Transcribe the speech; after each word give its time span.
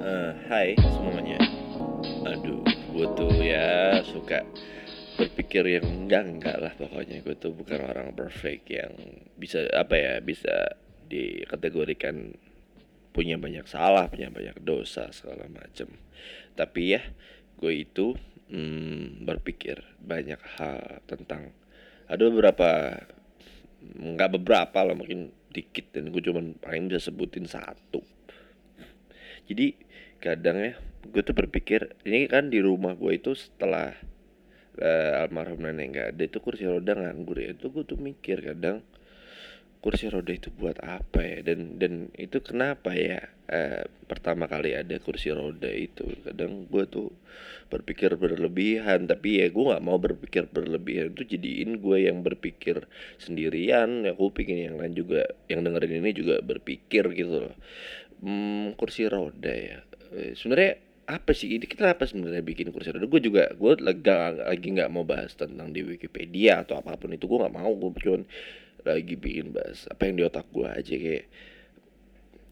Eh, 0.00 0.32
hai 0.48 0.72
semuanya. 0.80 1.36
Aduh, 2.24 2.64
gue 2.64 3.06
tuh 3.20 3.36
ya 3.44 4.00
suka 4.00 4.48
berpikir 5.20 5.76
yang 5.76 5.84
enggak 5.84 6.24
enggak 6.24 6.56
lah 6.56 6.72
pokoknya 6.72 7.20
gue 7.20 7.36
tuh 7.36 7.52
bukan 7.52 7.84
orang 7.84 8.16
perfect 8.16 8.64
yang 8.72 8.96
bisa 9.36 9.68
apa 9.76 10.00
ya 10.00 10.24
bisa 10.24 10.72
dikategorikan 11.04 12.32
punya 13.12 13.36
banyak 13.36 13.68
salah, 13.68 14.08
punya 14.08 14.32
banyak 14.32 14.56
dosa 14.64 15.12
segala 15.12 15.44
macem. 15.52 15.92
Tapi 16.56 16.96
ya 16.96 17.04
gue 17.60 17.84
itu 17.84 18.16
mm, 18.48 19.28
berpikir 19.28 19.84
banyak 20.00 20.40
hal 20.56 21.04
tentang 21.04 21.52
ada 22.08 22.24
beberapa 22.24 22.96
nggak 23.84 24.32
beberapa 24.40 24.80
lah 24.80 24.96
mungkin 24.96 25.28
dikit 25.52 25.92
dan 25.92 26.08
gue 26.08 26.24
cuman 26.24 26.56
paling 26.56 26.88
bisa 26.88 27.12
sebutin 27.12 27.44
satu 27.44 28.00
jadi 29.50 29.74
kadang 30.20 30.56
ya 30.60 30.72
gue 31.00 31.22
tuh 31.24 31.32
berpikir 31.34 31.96
ini 32.04 32.28
kan 32.28 32.52
di 32.52 32.60
rumah 32.60 32.92
gue 32.94 33.16
itu 33.16 33.32
setelah 33.32 33.96
uh, 34.78 35.22
almarhum 35.24 35.64
nenek 35.64 35.86
nggak 35.90 36.08
ada 36.16 36.22
itu 36.22 36.38
kursi 36.38 36.64
roda 36.68 36.94
nganggur 36.94 37.40
ya. 37.40 37.56
Itu 37.56 37.72
gue 37.72 37.84
tuh 37.88 37.98
mikir 37.98 38.44
kadang 38.44 38.84
kursi 39.80 40.12
roda 40.12 40.30
itu 40.30 40.52
buat 40.52 40.76
apa 40.84 41.24
ya? 41.24 41.38
Dan 41.42 41.80
dan 41.80 42.12
itu 42.14 42.38
kenapa 42.44 42.92
ya 42.92 43.20
uh, 43.48 43.84
pertama 44.06 44.44
kali 44.46 44.76
ada 44.76 45.00
kursi 45.00 45.32
roda 45.32 45.72
itu? 45.72 46.04
Kadang 46.22 46.68
gue 46.68 46.84
tuh 46.86 47.08
berpikir 47.72 48.14
berlebihan 48.20 49.08
tapi 49.08 49.40
ya 49.40 49.48
gue 49.48 49.64
nggak 49.72 49.84
mau 49.84 49.96
berpikir 49.96 50.52
berlebihan. 50.52 51.16
Itu 51.16 51.24
jadiin 51.26 51.80
gue 51.80 52.06
yang 52.06 52.20
berpikir 52.20 52.86
sendirian. 53.16 54.04
Ya 54.04 54.12
gue 54.12 54.30
pingin 54.36 54.68
yang 54.72 54.76
lain 54.76 54.94
juga 54.94 55.26
yang 55.48 55.64
dengerin 55.64 56.04
ini 56.04 56.12
juga 56.12 56.44
berpikir 56.44 57.08
gitu 57.16 57.48
loh. 57.48 57.56
Hmm, 58.20 58.76
kursi 58.76 59.08
roda 59.08 59.48
ya 59.48 59.80
sebenarnya 60.10 60.72
apa 61.10 61.34
sih? 61.34 61.58
Ini 61.58 61.66
kita 61.66 61.90
apa 61.98 62.06
sebenarnya 62.06 62.42
bikin 62.42 62.70
kursi 62.70 62.94
roda? 62.94 63.06
Gue 63.10 63.18
juga 63.18 63.50
gue 63.50 63.72
lega 63.82 64.46
lagi 64.46 64.68
nggak 64.70 64.90
mau 64.94 65.02
bahas 65.02 65.34
tentang 65.34 65.74
di 65.74 65.82
Wikipedia 65.82 66.62
atau 66.62 66.78
apa 66.78 66.94
pun 66.94 67.10
itu. 67.10 67.26
Gue 67.26 67.42
nggak 67.42 67.54
mau 67.54 67.70
gue 67.74 67.90
cuma 67.98 68.22
lagi 68.80 69.14
bikin 69.18 69.52
bahas 69.52 69.84
apa 69.92 70.08
yang 70.08 70.14
di 70.16 70.24
otak 70.24 70.48
gue 70.48 70.64
aja 70.64 70.94
kayak 70.96 71.24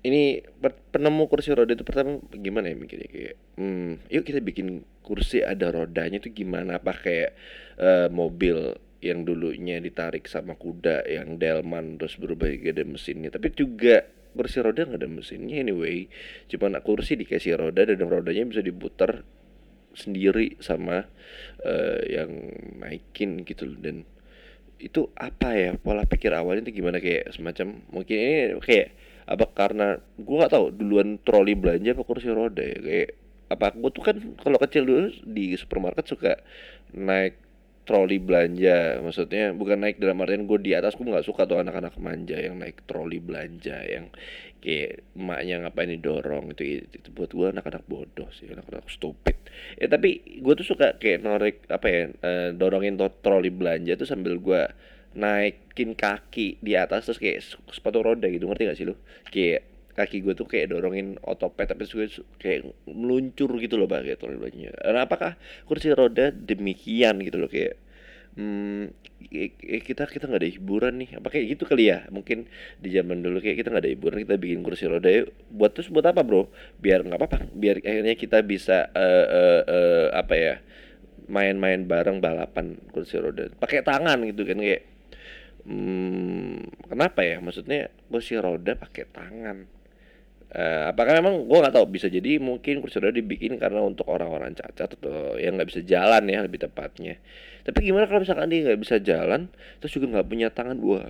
ini 0.04 0.44
penemu 0.92 1.24
kursi 1.26 1.56
roda 1.56 1.72
itu 1.74 1.82
pertama 1.82 2.22
gimana 2.34 2.70
ya 2.70 2.76
mikirnya? 2.78 3.08
Kayak 3.10 3.36
hmm, 3.58 3.90
yuk 4.10 4.24
kita 4.26 4.40
bikin 4.42 4.82
kursi 5.02 5.42
ada 5.42 5.70
rodanya 5.70 6.18
itu 6.22 6.30
gimana? 6.34 6.78
Apa 6.78 6.94
kayak 6.94 7.34
uh, 7.78 8.08
mobil 8.10 8.78
yang 8.98 9.22
dulunya 9.22 9.78
ditarik 9.78 10.26
sama 10.26 10.58
kuda 10.58 11.06
yang 11.06 11.38
delman 11.38 11.98
terus 11.98 12.18
berubah 12.18 12.50
jadi 12.50 12.82
mesinnya. 12.82 13.30
Tapi 13.30 13.54
juga 13.54 14.02
kursi 14.36 14.60
roda 14.60 14.84
nggak 14.84 15.00
ada 15.00 15.08
mesinnya 15.08 15.60
anyway. 15.60 16.06
Cuman 16.50 16.78
kursi 16.84 17.16
dikasih 17.18 17.58
roda 17.58 17.84
dan 17.86 17.98
rodanya 18.04 18.44
bisa 18.48 18.62
diputar 18.62 19.24
sendiri 19.96 20.60
sama 20.62 21.08
uh, 21.64 22.00
yang 22.06 22.30
naikin 22.78 23.42
gitu 23.42 23.66
dan 23.82 24.06
itu 24.78 25.10
apa 25.18 25.58
ya 25.58 25.70
pola 25.74 26.06
pikir 26.06 26.30
awalnya 26.30 26.70
itu 26.70 26.82
gimana? 26.84 27.02
Kayak 27.02 27.34
semacam 27.34 27.82
mungkin 27.90 28.16
ini 28.16 28.36
kayak 28.62 28.88
apa 29.28 29.44
karena 29.52 29.98
gua 30.20 30.46
nggak 30.46 30.52
tahu 30.54 30.66
duluan 30.70 31.18
troli 31.26 31.58
belanja 31.58 31.98
apa 31.98 32.04
kursi 32.06 32.30
roda 32.30 32.62
ya? 32.62 32.78
Kayak 32.78 33.10
apa 33.48 33.66
gua 33.74 33.90
tuh 33.90 34.04
kan 34.06 34.16
kalau 34.38 34.58
kecil 34.60 34.86
dulu 34.86 35.10
di 35.26 35.58
supermarket 35.58 36.06
suka 36.06 36.32
naik 36.94 37.47
troli 37.88 38.20
belanja. 38.20 39.00
Maksudnya 39.00 39.56
bukan 39.56 39.80
naik 39.80 39.96
dalam 39.96 40.20
artian 40.20 40.44
gue 40.44 40.60
di 40.60 40.76
atas 40.76 40.92
gue 40.92 41.08
nggak 41.08 41.24
suka 41.24 41.48
tuh 41.48 41.64
anak-anak 41.64 41.96
manja 41.96 42.36
yang 42.36 42.60
naik 42.60 42.84
troli 42.84 43.16
belanja 43.16 43.80
yang 43.88 44.12
kayak 44.60 45.06
emaknya 45.16 45.64
ngapain 45.64 45.88
didorong 45.88 46.52
itu, 46.52 46.84
itu, 46.84 47.00
itu 47.00 47.08
buat 47.14 47.30
gue 47.32 47.46
anak-anak 47.48 47.88
bodoh 47.88 48.28
sih 48.36 48.52
anak-anak 48.52 48.84
stupid. 48.92 49.40
Ya 49.80 49.88
tapi 49.88 50.20
gue 50.44 50.52
tuh 50.60 50.66
suka 50.68 51.00
kayak 51.00 51.24
norek 51.24 51.64
apa 51.72 51.86
ya 51.88 52.02
uh, 52.20 52.48
dorongin 52.52 53.00
troli 53.24 53.48
belanja 53.48 53.96
tuh 53.96 54.04
sambil 54.04 54.36
gue 54.36 54.62
naikin 55.16 55.96
kaki 55.96 56.60
di 56.60 56.76
atas 56.76 57.08
terus 57.08 57.16
kayak 57.16 57.40
sepatu 57.72 58.04
roda 58.04 58.28
gitu. 58.28 58.44
Ngerti 58.44 58.68
gak 58.68 58.78
sih 58.78 58.84
lo 58.84 59.00
kayak 59.32 59.67
kaki 59.98 60.22
gue 60.22 60.38
tuh 60.38 60.46
kayak 60.46 60.70
dorongin 60.70 61.18
otopet 61.26 61.66
tapi 61.66 61.90
gue 61.90 62.06
kayak 62.38 62.70
meluncur 62.86 63.50
gitu 63.58 63.74
loh 63.74 63.90
pakai 63.90 64.14
troli 64.14 64.38
belanja 64.38 64.70
nah, 64.86 65.04
apakah 65.04 65.34
kursi 65.66 65.90
roda 65.90 66.30
demikian 66.30 67.18
gitu 67.26 67.42
loh 67.42 67.50
kayak 67.50 67.76
hmm, 68.38 68.94
kita 69.82 70.06
kita 70.06 70.24
nggak 70.30 70.42
ada 70.46 70.50
hiburan 70.50 70.94
nih. 71.02 71.10
Apa 71.18 71.28
kayak 71.34 71.58
gitu 71.58 71.66
kali 71.66 71.90
ya? 71.90 72.06
Mungkin 72.08 72.46
di 72.78 72.88
zaman 72.94 73.20
dulu 73.20 73.42
kayak 73.42 73.58
kita 73.58 73.68
nggak 73.74 73.84
ada 73.84 73.92
hiburan 73.92 74.18
kita 74.24 74.36
bikin 74.38 74.60
kursi 74.62 74.86
roda 74.86 75.10
yuk. 75.10 75.34
Buat 75.50 75.74
terus 75.74 75.90
buat 75.90 76.06
apa 76.06 76.22
bro? 76.22 76.46
Biar 76.78 77.02
nggak 77.02 77.18
apa-apa. 77.18 77.38
Biar 77.52 77.82
akhirnya 77.82 78.14
kita 78.14 78.38
bisa 78.46 78.88
uh, 78.94 79.26
uh, 79.26 79.62
uh, 79.66 80.06
apa 80.14 80.34
ya 80.38 80.54
main-main 81.28 81.84
bareng 81.84 82.22
balapan 82.22 82.78
kursi 82.94 83.18
roda. 83.18 83.50
Pakai 83.58 83.82
tangan 83.82 84.22
gitu 84.24 84.46
kan 84.46 84.58
kayak 84.62 84.82
hmm, 85.66 86.88
kenapa 86.88 87.20
ya? 87.26 87.42
Maksudnya 87.42 87.90
kursi 88.08 88.38
roda 88.38 88.78
pakai 88.78 89.04
tangan 89.10 89.77
Uh, 90.48 90.88
apakah 90.88 91.20
memang 91.20 91.44
gue 91.44 91.58
nggak 91.60 91.76
tahu 91.76 91.86
bisa 91.92 92.08
jadi 92.08 92.40
mungkin 92.40 92.80
kursi 92.80 92.96
roda 92.96 93.12
dibikin 93.12 93.60
karena 93.60 93.84
untuk 93.84 94.08
orang-orang 94.08 94.56
cacat 94.56 94.96
atau 94.96 95.36
yang 95.36 95.60
nggak 95.60 95.68
bisa 95.68 95.84
jalan 95.84 96.24
ya 96.24 96.40
lebih 96.40 96.64
tepatnya. 96.64 97.20
Tapi 97.68 97.84
gimana 97.84 98.08
kalau 98.08 98.24
misalkan 98.24 98.48
dia 98.48 98.64
nggak 98.64 98.80
bisa 98.80 98.96
jalan 98.96 99.52
terus 99.76 99.92
juga 99.92 100.16
nggak 100.16 100.26
punya 100.28 100.48
tangan 100.48 100.80
gue 100.80 101.04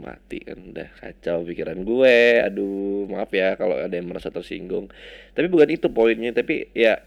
mati 0.00 0.44
kan 0.44 0.60
udah 0.60 0.88
kacau 0.96 1.44
pikiran 1.44 1.76
gue. 1.84 2.40
Aduh 2.40 3.04
maaf 3.08 3.28
ya 3.36 3.52
kalau 3.60 3.76
ada 3.76 3.92
yang 3.92 4.08
merasa 4.08 4.32
tersinggung. 4.32 4.88
Tapi 5.36 5.46
bukan 5.52 5.68
itu 5.68 5.92
poinnya. 5.92 6.32
Tapi 6.32 6.72
ya 6.72 7.00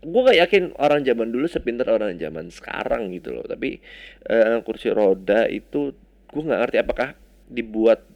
gue 0.00 0.20
gak 0.24 0.38
yakin 0.48 0.72
orang 0.80 1.04
zaman 1.04 1.28
dulu 1.28 1.44
sepintar 1.44 1.90
orang 1.92 2.16
zaman 2.22 2.54
sekarang 2.54 3.10
gitu 3.14 3.34
loh. 3.34 3.46
Tapi 3.50 3.82
uh, 4.30 4.62
kursi 4.62 4.94
roda 4.94 5.50
itu 5.50 5.90
gue 6.30 6.42
nggak 6.46 6.60
ngerti 6.66 6.78
apakah 6.78 7.08
dibuat 7.50 8.06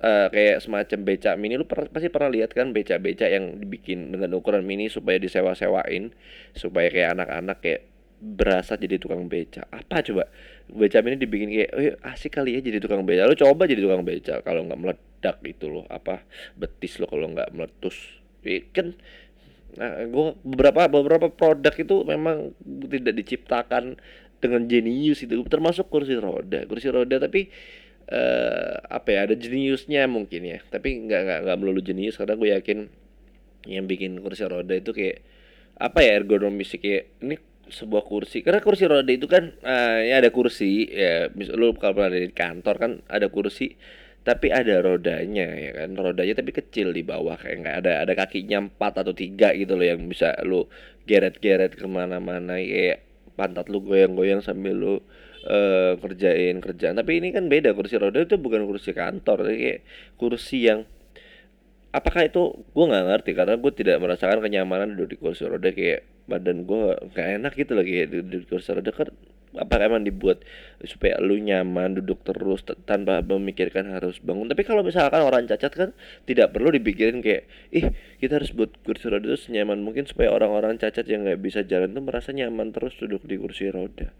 uh, 0.00 0.28
kayak 0.32 0.60
semacam 0.64 0.98
becak 1.06 1.34
mini. 1.40 1.60
Lu 1.60 1.66
per, 1.68 1.88
pasti 1.88 2.08
pernah 2.12 2.30
lihat 2.32 2.52
kan 2.52 2.72
becak-becak 2.72 3.28
yang 3.30 3.60
dibikin 3.60 4.12
dengan 4.12 4.36
ukuran 4.36 4.64
mini 4.64 4.88
supaya 4.92 5.16
disewa-sewain 5.20 6.12
supaya 6.52 6.88
kayak 6.92 7.16
anak-anak 7.16 7.58
kayak 7.62 7.82
berasa 8.16 8.80
jadi 8.80 8.96
tukang 8.96 9.28
beca 9.28 9.68
apa 9.68 10.00
coba? 10.00 10.24
Beca 10.72 11.04
mini 11.04 11.20
dibikin 11.20 11.48
kayak 11.52 11.70
oh, 11.76 12.10
asik 12.12 12.40
kali 12.40 12.56
ya 12.56 12.60
jadi 12.64 12.80
tukang 12.80 13.04
beca 13.04 13.28
lu 13.28 13.36
coba 13.36 13.68
jadi 13.68 13.80
tukang 13.84 14.02
beca 14.02 14.40
kalau 14.40 14.64
nggak 14.64 14.80
meledak 14.80 15.36
itu 15.44 15.66
loh 15.68 15.84
apa 15.92 16.24
betis 16.56 16.96
lo 17.00 17.06
kalau 17.08 17.28
nggak 17.32 17.52
meletus. 17.52 17.96
Kan? 18.72 18.96
Nah 19.76 20.06
gue 20.08 20.26
beberapa 20.46 20.88
beberapa 20.88 21.26
produk 21.28 21.74
itu 21.76 22.06
memang 22.08 22.56
tidak 22.88 23.14
diciptakan 23.20 24.00
dengan 24.40 24.64
jenius 24.64 25.24
itu. 25.24 25.36
Termasuk 25.44 25.92
kursi 25.92 26.16
roda. 26.16 26.64
Kursi 26.64 26.88
roda 26.88 27.20
tapi 27.20 27.52
uh, 28.10 28.74
apa 28.86 29.08
ya 29.10 29.18
ada 29.26 29.34
jeniusnya 29.34 30.06
mungkin 30.06 30.42
ya. 30.46 30.58
Tapi 30.66 31.06
nggak 31.06 31.20
nggak 31.26 31.40
nggak 31.46 31.56
melulu 31.58 31.80
jenius. 31.82 32.18
Karena 32.18 32.34
gue 32.38 32.48
yakin 32.54 32.78
yang 33.66 33.84
bikin 33.90 34.22
kursi 34.22 34.46
roda 34.46 34.74
itu 34.78 34.94
kayak 34.94 35.22
apa 35.76 35.98
ya 36.00 36.16
ergonomis 36.16 36.72
kayak 36.78 37.18
ini 37.22 37.36
sebuah 37.66 38.06
kursi. 38.06 38.46
Karena 38.46 38.62
kursi 38.62 38.86
roda 38.86 39.10
itu 39.10 39.26
kan 39.26 39.54
uh, 39.62 40.00
ya 40.02 40.22
ada 40.22 40.30
kursi 40.30 40.86
ya 40.86 41.30
lu 41.34 41.74
kalau 41.76 41.98
pernah 41.98 42.14
di 42.14 42.30
kantor 42.30 42.74
kan 42.78 42.92
ada 43.10 43.26
kursi 43.26 43.74
tapi 44.26 44.50
ada 44.50 44.82
rodanya 44.82 45.46
ya 45.54 45.70
kan. 45.82 45.94
Rodanya 45.94 46.34
tapi 46.38 46.50
kecil 46.54 46.94
di 46.94 47.02
bawah 47.02 47.38
kayak 47.38 47.56
nggak 47.62 47.76
ada 47.82 47.92
ada 48.06 48.12
kakinya 48.14 48.70
empat 48.70 49.02
atau 49.02 49.14
tiga 49.14 49.54
gitu 49.54 49.74
loh 49.74 49.86
yang 49.86 50.02
bisa 50.06 50.34
lu 50.46 50.66
geret-geret 51.06 51.74
ke 51.74 51.86
mana-mana. 51.86 52.58
Kayak 52.58 53.02
pantat 53.36 53.68
lu 53.68 53.84
goyang-goyang 53.84 54.40
sambil 54.40 54.74
lu 54.74 54.94
uh, 55.46 55.92
kerjain 56.02 56.58
kerjaan. 56.58 56.98
Tapi 56.98 57.22
ini 57.22 57.30
kan 57.30 57.46
beda 57.46 57.72
kursi 57.72 57.96
roda 57.96 58.20
itu 58.22 58.36
bukan 58.36 58.66
kursi 58.66 58.90
kantor. 58.92 59.46
Kayak 59.48 59.86
kursi 60.18 60.66
yang 60.66 60.84
apakah 61.94 62.26
itu 62.26 62.52
gue 62.74 62.84
nggak 62.84 63.04
ngerti. 63.06 63.30
Karena 63.32 63.54
gue 63.56 63.72
tidak 63.72 63.96
merasakan 64.02 64.42
kenyamanan 64.42 64.98
duduk 64.98 65.08
di 65.14 65.16
kursi 65.16 65.46
roda. 65.46 65.70
Kayak 65.70 66.04
badan 66.26 66.66
gue 66.66 66.98
nggak 67.14 67.26
enak 67.40 67.52
gitu 67.54 67.72
lagi 67.78 67.90
kayak 68.02 68.08
duduk 68.10 68.40
di 68.42 68.48
kursi 68.50 68.70
roda. 68.74 68.90
Kan 68.90 69.08
apa 69.56 69.80
emang 69.80 70.04
dibuat 70.04 70.44
supaya 70.84 71.16
lu 71.16 71.40
nyaman 71.40 71.96
duduk 71.96 72.20
terus 72.28 72.60
tanpa 72.84 73.24
memikirkan 73.24 73.88
harus 73.88 74.20
bangun? 74.20 74.52
Tapi 74.52 74.68
kalau 74.68 74.84
misalkan 74.84 75.24
orang 75.24 75.48
cacat 75.48 75.72
kan 75.72 75.90
tidak 76.28 76.52
perlu 76.52 76.68
dipikirin 76.74 77.24
kayak 77.24 77.48
ih 77.72 77.88
kita 78.20 78.36
harus 78.36 78.52
buat 78.52 78.76
kursi 78.84 79.08
roda 79.08 79.32
itu 79.32 79.48
senyaman 79.48 79.80
mungkin 79.80 80.04
supaya 80.04 80.28
orang-orang 80.28 80.76
cacat 80.76 81.08
yang 81.08 81.24
nggak 81.24 81.40
bisa 81.40 81.64
jalan 81.64 81.96
tuh 81.96 82.04
merasa 82.04 82.36
nyaman 82.36 82.74
terus 82.76 83.00
duduk 83.00 83.24
di 83.24 83.40
kursi 83.40 83.72
roda 83.72 84.12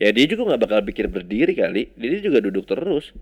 ya 0.00 0.08
dia 0.10 0.26
juga 0.26 0.54
nggak 0.54 0.60
bakal 0.64 0.78
pikir 0.88 1.06
berdiri 1.12 1.52
kali. 1.52 1.92
Dia 1.94 2.18
juga 2.24 2.40
duduk 2.40 2.64
terus. 2.66 3.12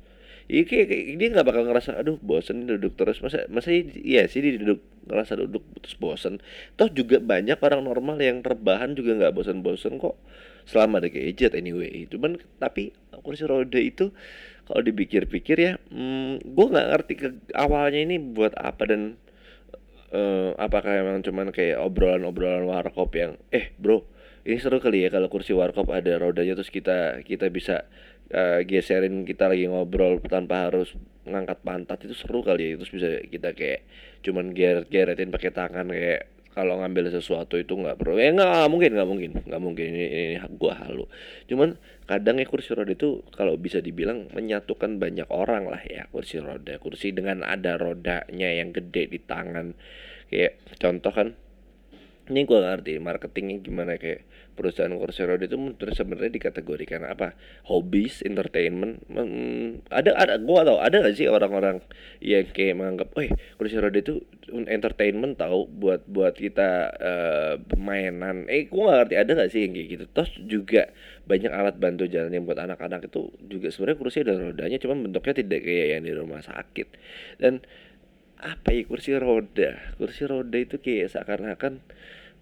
Iya 0.49 0.65
kayak, 0.65 0.89
dia 1.21 1.29
nggak 1.29 1.47
bakal 1.47 1.63
ngerasa 1.69 2.01
aduh 2.01 2.17
bosen 2.23 2.65
duduk 2.65 2.97
terus. 2.97 3.21
Masa 3.21 3.45
masa 3.53 3.69
iya 3.75 4.25
sih 4.31 4.41
dia 4.41 4.57
duduk 4.57 4.81
ngerasa 5.11 5.37
duduk 5.37 5.61
terus 5.83 5.99
bosen. 6.01 6.41
Toh 6.81 6.89
juga 6.89 7.21
banyak 7.21 7.61
orang 7.61 7.85
normal 7.85 8.17
yang 8.23 8.41
terbahan 8.41 8.97
juga 8.97 9.19
nggak 9.19 9.35
bosen-bosen 9.37 10.01
kok. 10.01 10.17
Selama 10.65 11.05
ada 11.05 11.13
gadget 11.13 11.53
anyway. 11.53 12.09
Cuman 12.09 12.41
tapi 12.57 12.97
kursi 13.21 13.45
roda 13.45 13.77
itu 13.77 14.15
kalau 14.69 14.85
dipikir-pikir 14.85 15.57
ya 15.57 15.73
hmm, 15.89 16.45
gue 16.45 16.67
nggak 16.69 16.89
ngerti 16.93 17.15
ke 17.17 17.29
awalnya 17.57 18.05
ini 18.05 18.21
buat 18.21 18.53
apa 18.53 18.85
dan 18.85 19.17
uh, 20.13 20.53
apakah 20.61 20.93
emang 21.01 21.25
cuman 21.25 21.49
kayak 21.53 21.81
obrolan-obrolan 21.81 22.69
warkop 22.69 23.17
yang 23.17 23.41
eh 23.49 23.73
bro 23.81 24.05
ini 24.49 24.57
seru 24.57 24.81
kali 24.81 25.05
ya 25.05 25.13
kalau 25.13 25.29
kursi 25.29 25.53
warkop 25.53 25.93
ada 25.93 26.17
rodanya 26.17 26.57
terus 26.57 26.73
kita 26.73 27.21
kita 27.21 27.53
bisa 27.53 27.85
uh, 28.33 28.65
geserin 28.65 29.29
kita 29.29 29.45
lagi 29.45 29.69
ngobrol 29.69 30.25
tanpa 30.25 30.73
harus 30.73 30.97
ngangkat 31.29 31.61
pantat. 31.61 32.01
Itu 32.09 32.17
seru 32.17 32.41
kali 32.41 32.73
ya 32.73 32.81
terus 32.81 32.89
bisa 32.89 33.21
kita 33.29 33.53
kayak 33.53 33.85
cuman 34.25 34.57
geret-geretin 34.57 35.29
pakai 35.29 35.53
tangan 35.53 35.93
kayak 35.93 36.33
kalau 36.57 36.81
ngambil 36.81 37.13
sesuatu 37.13 37.61
itu 37.61 37.77
nggak 37.77 38.01
perlu. 38.01 38.17
Ya 38.17 38.33
nggak 38.33 38.73
mungkin 38.73 38.91
nggak 38.97 39.09
mungkin 39.13 39.31
nggak 39.37 39.61
mungkin. 39.61 39.85
Ini, 39.85 40.07
ini 40.09 40.37
gua 40.57 40.81
halu 40.81 41.05
cuman 41.45 41.77
kadang 42.09 42.41
ya 42.41 42.49
kursi 42.49 42.73
roda 42.73 42.97
itu 42.97 43.21
kalau 43.37 43.53
bisa 43.61 43.85
dibilang 43.85 44.33
menyatukan 44.33 44.97
banyak 44.97 45.29
orang 45.29 45.69
lah 45.69 45.85
ya 45.85 46.09
kursi 46.09 46.41
roda. 46.41 46.81
Kursi 46.81 47.13
dengan 47.13 47.45
ada 47.45 47.77
rodanya 47.77 48.49
yang 48.49 48.73
gede 48.73 49.13
di 49.13 49.21
tangan. 49.21 49.77
Kayak 50.33 50.57
contoh 50.81 51.13
kan 51.13 51.37
ini 52.29 52.45
gue 52.45 52.59
ngerti 52.61 53.01
marketingnya 53.01 53.57
gimana 53.65 53.97
kayak 53.97 54.25
perusahaan 54.59 54.91
kursi 54.91 55.23
roda 55.23 55.47
itu 55.47 55.55
sebenarnya 55.95 56.35
dikategorikan 56.35 57.07
apa? 57.07 57.39
Hobbies 57.71 58.27
entertainment. 58.27 58.99
Hmm, 59.07 59.87
ada 59.95 60.19
ada 60.19 60.35
gue 60.43 60.61
tau 60.67 60.83
ada 60.83 61.07
gak 61.07 61.15
sih 61.15 61.31
orang-orang 61.31 61.79
yang 62.19 62.43
kayak 62.51 62.75
menganggap 62.75 63.15
oh 63.15 63.23
kursi 63.55 63.79
roda 63.79 64.03
itu 64.03 64.27
entertainment 64.51 65.39
tahu 65.39 65.71
buat 65.71 66.03
buat 66.11 66.35
kita 66.35 66.71
uh, 66.99 67.55
mainan 67.79 68.51
eh 68.51 68.67
gue 68.67 68.83
gak 68.83 68.99
ngerti 69.07 69.15
ada 69.15 69.31
gak 69.39 69.51
sih 69.55 69.63
yang 69.63 69.73
kayak 69.79 69.89
gitu? 69.95 70.05
Terus 70.11 70.31
juga 70.51 70.83
banyak 71.31 71.53
alat 71.55 71.77
bantu 71.79 72.11
jalan 72.11 72.35
yang 72.35 72.43
buat 72.43 72.59
anak-anak 72.59 73.07
itu 73.07 73.31
juga 73.47 73.71
sebenarnya 73.71 73.99
kursi 74.03 74.19
ada 74.27 74.35
rodanya 74.35 74.83
cuma 74.83 74.99
bentuknya 74.99 75.35
tidak 75.39 75.61
kayak 75.63 75.87
yang 75.95 76.03
di 76.03 76.13
rumah 76.17 76.43
sakit. 76.43 76.89
Dan 77.39 77.63
apa 78.39 78.71
ya 78.71 78.83
kursi 78.87 79.15
roda? 79.19 79.95
Kursi 79.99 80.23
roda 80.27 80.59
itu 80.59 80.79
kayak 80.79 81.11
seakan-akan 81.11 81.83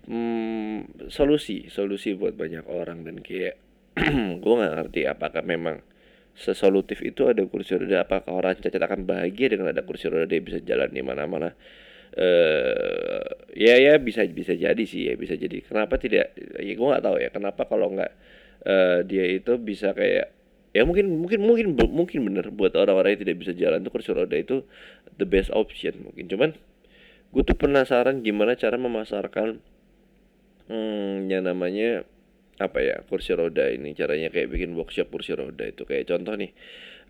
hmm, 0.06 1.10
solusi 1.12 1.68
solusi 1.70 2.14
buat 2.14 2.34
banyak 2.34 2.66
orang. 2.66 3.06
Dan 3.06 3.22
kayak 3.22 3.60
gue 4.42 4.54
nggak 4.58 4.74
ngerti 4.78 5.00
apakah 5.06 5.42
memang 5.42 5.82
sesolutif 6.36 7.00
itu 7.00 7.24
ada 7.32 7.40
kursi 7.48 7.80
roda 7.80 8.04
apakah 8.04 8.28
orang 8.36 8.60
cacat 8.60 8.76
akan 8.76 9.08
bahagia 9.08 9.56
dengan 9.56 9.72
ada 9.72 9.80
kursi 9.88 10.12
roda 10.12 10.28
dia 10.28 10.40
bisa 10.44 10.60
jalan 10.60 10.92
di 10.92 11.00
mana-mana. 11.00 11.56
Eh 12.16 13.24
ya 13.56 13.74
ya 13.80 13.96
bisa 13.96 14.22
bisa 14.28 14.52
jadi 14.52 14.84
sih 14.84 15.08
ya 15.10 15.14
bisa 15.16 15.34
jadi. 15.34 15.64
Kenapa 15.64 15.96
tidak 15.96 16.36
ya 16.36 16.72
gue 16.76 16.86
nggak 16.86 17.04
tahu 17.04 17.16
ya 17.20 17.28
kenapa 17.32 17.62
kalau 17.64 17.92
nggak 17.92 18.12
uh, 18.68 19.00
dia 19.08 19.24
itu 19.32 19.56
bisa 19.56 19.96
kayak 19.96 20.32
ya 20.76 20.84
mungkin 20.84 21.08
mungkin 21.24 21.40
mungkin 21.40 21.66
mungkin 21.72 22.18
bener 22.28 22.52
buat 22.52 22.76
orang-orang 22.76 23.16
yang 23.16 23.22
tidak 23.24 23.36
bisa 23.40 23.52
jalan 23.56 23.80
tuh 23.80 23.92
kursi 23.96 24.12
roda 24.12 24.36
itu 24.36 24.60
the 25.16 25.24
best 25.24 25.48
option 25.56 26.04
mungkin. 26.04 26.28
Cuman 26.28 26.50
gue 27.32 27.42
tuh 27.42 27.56
penasaran 27.56 28.20
gimana 28.20 28.60
cara 28.60 28.76
memasarkan 28.76 29.60
hmm, 30.70 31.30
yang 31.30 31.46
namanya 31.46 32.06
apa 32.56 32.80
ya 32.80 32.96
kursi 33.04 33.36
roda 33.36 33.68
ini 33.68 33.92
caranya 33.92 34.32
kayak 34.32 34.48
bikin 34.48 34.72
workshop 34.72 35.12
kursi 35.12 35.36
roda 35.36 35.64
itu. 35.66 35.84
Kayak 35.84 36.08
contoh 36.08 36.34
nih 36.34 36.50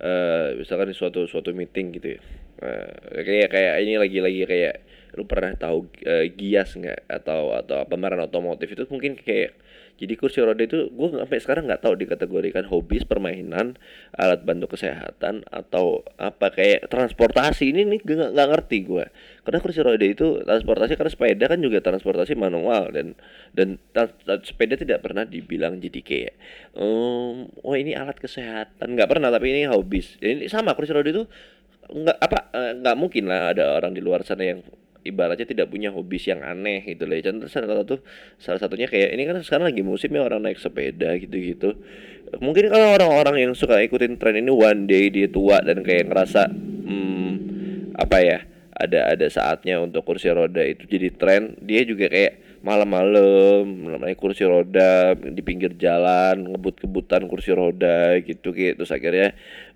uh, 0.02 0.56
misalkan 0.58 0.90
di 0.90 0.96
suatu 0.96 1.24
suatu 1.30 1.54
meeting 1.54 1.94
gitu 1.96 2.18
ya 2.18 2.20
uh, 2.62 3.22
kayak 3.24 3.48
kayak 3.52 3.74
ini 3.84 3.94
lagi-lagi 4.00 4.42
kayak 4.46 4.76
lu 5.16 5.24
pernah 5.24 5.56
tahu 5.56 5.88
uh, 6.04 6.26
Gias 6.36 6.76
nggak? 6.76 7.08
Atau 7.08 7.56
atau 7.56 7.88
pameran 7.88 8.20
otomotif 8.20 8.72
itu 8.72 8.84
mungkin 8.92 9.16
kayak 9.16 9.56
jadi 9.96 10.12
kursi 10.12 10.44
roda 10.44 10.60
itu 10.60 10.92
gue 10.92 11.08
sampai 11.08 11.40
sekarang 11.40 11.72
nggak 11.72 11.80
tahu 11.80 11.96
dikategorikan 11.96 12.68
hobi 12.68 13.00
permainan 13.08 13.80
alat 14.12 14.44
bantu 14.44 14.76
kesehatan 14.76 15.40
atau 15.48 16.04
apa 16.20 16.52
kayak 16.52 16.92
transportasi. 16.92 17.72
Ini 17.72 17.88
nih 17.88 18.00
gue 18.04 18.16
nggak 18.28 18.48
ngerti 18.52 18.78
gue 18.84 19.04
karena 19.48 19.58
kursi 19.64 19.80
roda 19.80 20.04
itu 20.04 20.44
transportasi 20.44 21.00
karena 21.00 21.12
sepeda 21.12 21.44
kan 21.48 21.60
juga 21.64 21.78
transportasi 21.80 22.36
manual 22.36 22.92
dan 22.92 23.16
dan 23.56 23.80
sepeda 24.44 24.76
tidak 24.76 25.00
pernah 25.00 25.24
dibilang 25.24 25.80
jadi 25.80 26.00
kayak 26.04 26.34
um, 26.76 27.48
oh 27.64 27.72
ini 27.72 27.96
alat 27.96 28.20
kesehatan. 28.20 28.92
Nggak 28.92 29.16
pernah 29.16 29.32
tapi 29.32 29.48
ini 29.48 29.64
hobi 29.64 30.04
jadi 30.04 30.44
sama 30.52 30.76
kursi 30.76 30.92
roda 30.92 31.08
itu 31.08 31.24
nggak 31.86 32.18
apa 32.18 32.38
eh, 32.54 32.72
nggak 32.82 32.96
mungkin 32.98 33.24
lah 33.30 33.54
ada 33.54 33.78
orang 33.78 33.94
di 33.94 34.02
luar 34.02 34.26
sana 34.26 34.42
yang 34.42 34.60
ibaratnya 35.06 35.46
tidak 35.46 35.70
punya 35.70 35.94
hobi 35.94 36.18
yang 36.18 36.42
aneh 36.42 36.82
gitu 36.82 37.06
loh. 37.06 37.14
Contoh 37.22 37.46
salah 37.46 37.78
satu 37.82 37.94
salah 38.42 38.60
satunya 38.60 38.90
kayak 38.90 39.14
ini 39.14 39.22
kan 39.22 39.38
sekarang 39.46 39.70
lagi 39.70 39.82
musimnya 39.86 40.22
orang 40.26 40.42
naik 40.42 40.58
sepeda 40.58 41.14
gitu-gitu. 41.22 41.78
Mungkin 42.42 42.74
kalau 42.74 42.98
orang-orang 42.98 43.46
yang 43.46 43.52
suka 43.54 43.78
ikutin 43.86 44.18
tren 44.18 44.42
ini 44.42 44.50
one 44.50 44.90
day 44.90 45.06
dia 45.14 45.30
tua 45.30 45.62
dan 45.62 45.86
kayak 45.86 46.10
ngerasa 46.10 46.50
hmm, 46.50 47.94
apa 48.02 48.18
ya? 48.18 48.38
ada 48.76 49.16
ada 49.16 49.26
saatnya 49.32 49.80
untuk 49.80 50.04
kursi 50.04 50.28
roda 50.28 50.60
itu 50.60 50.84
jadi 50.84 51.08
tren 51.16 51.56
dia 51.64 51.80
juga 51.88 52.12
kayak 52.12 52.45
malam-malam 52.66 53.62
naik 54.02 54.18
kursi 54.18 54.42
roda 54.42 55.14
di 55.14 55.38
pinggir 55.46 55.78
jalan 55.78 56.50
ngebut-kebutan 56.50 57.30
kursi 57.30 57.54
roda 57.54 58.18
gitu 58.26 58.50
gitu. 58.50 58.82
Terus 58.82 58.90
akhirnya 58.90 59.28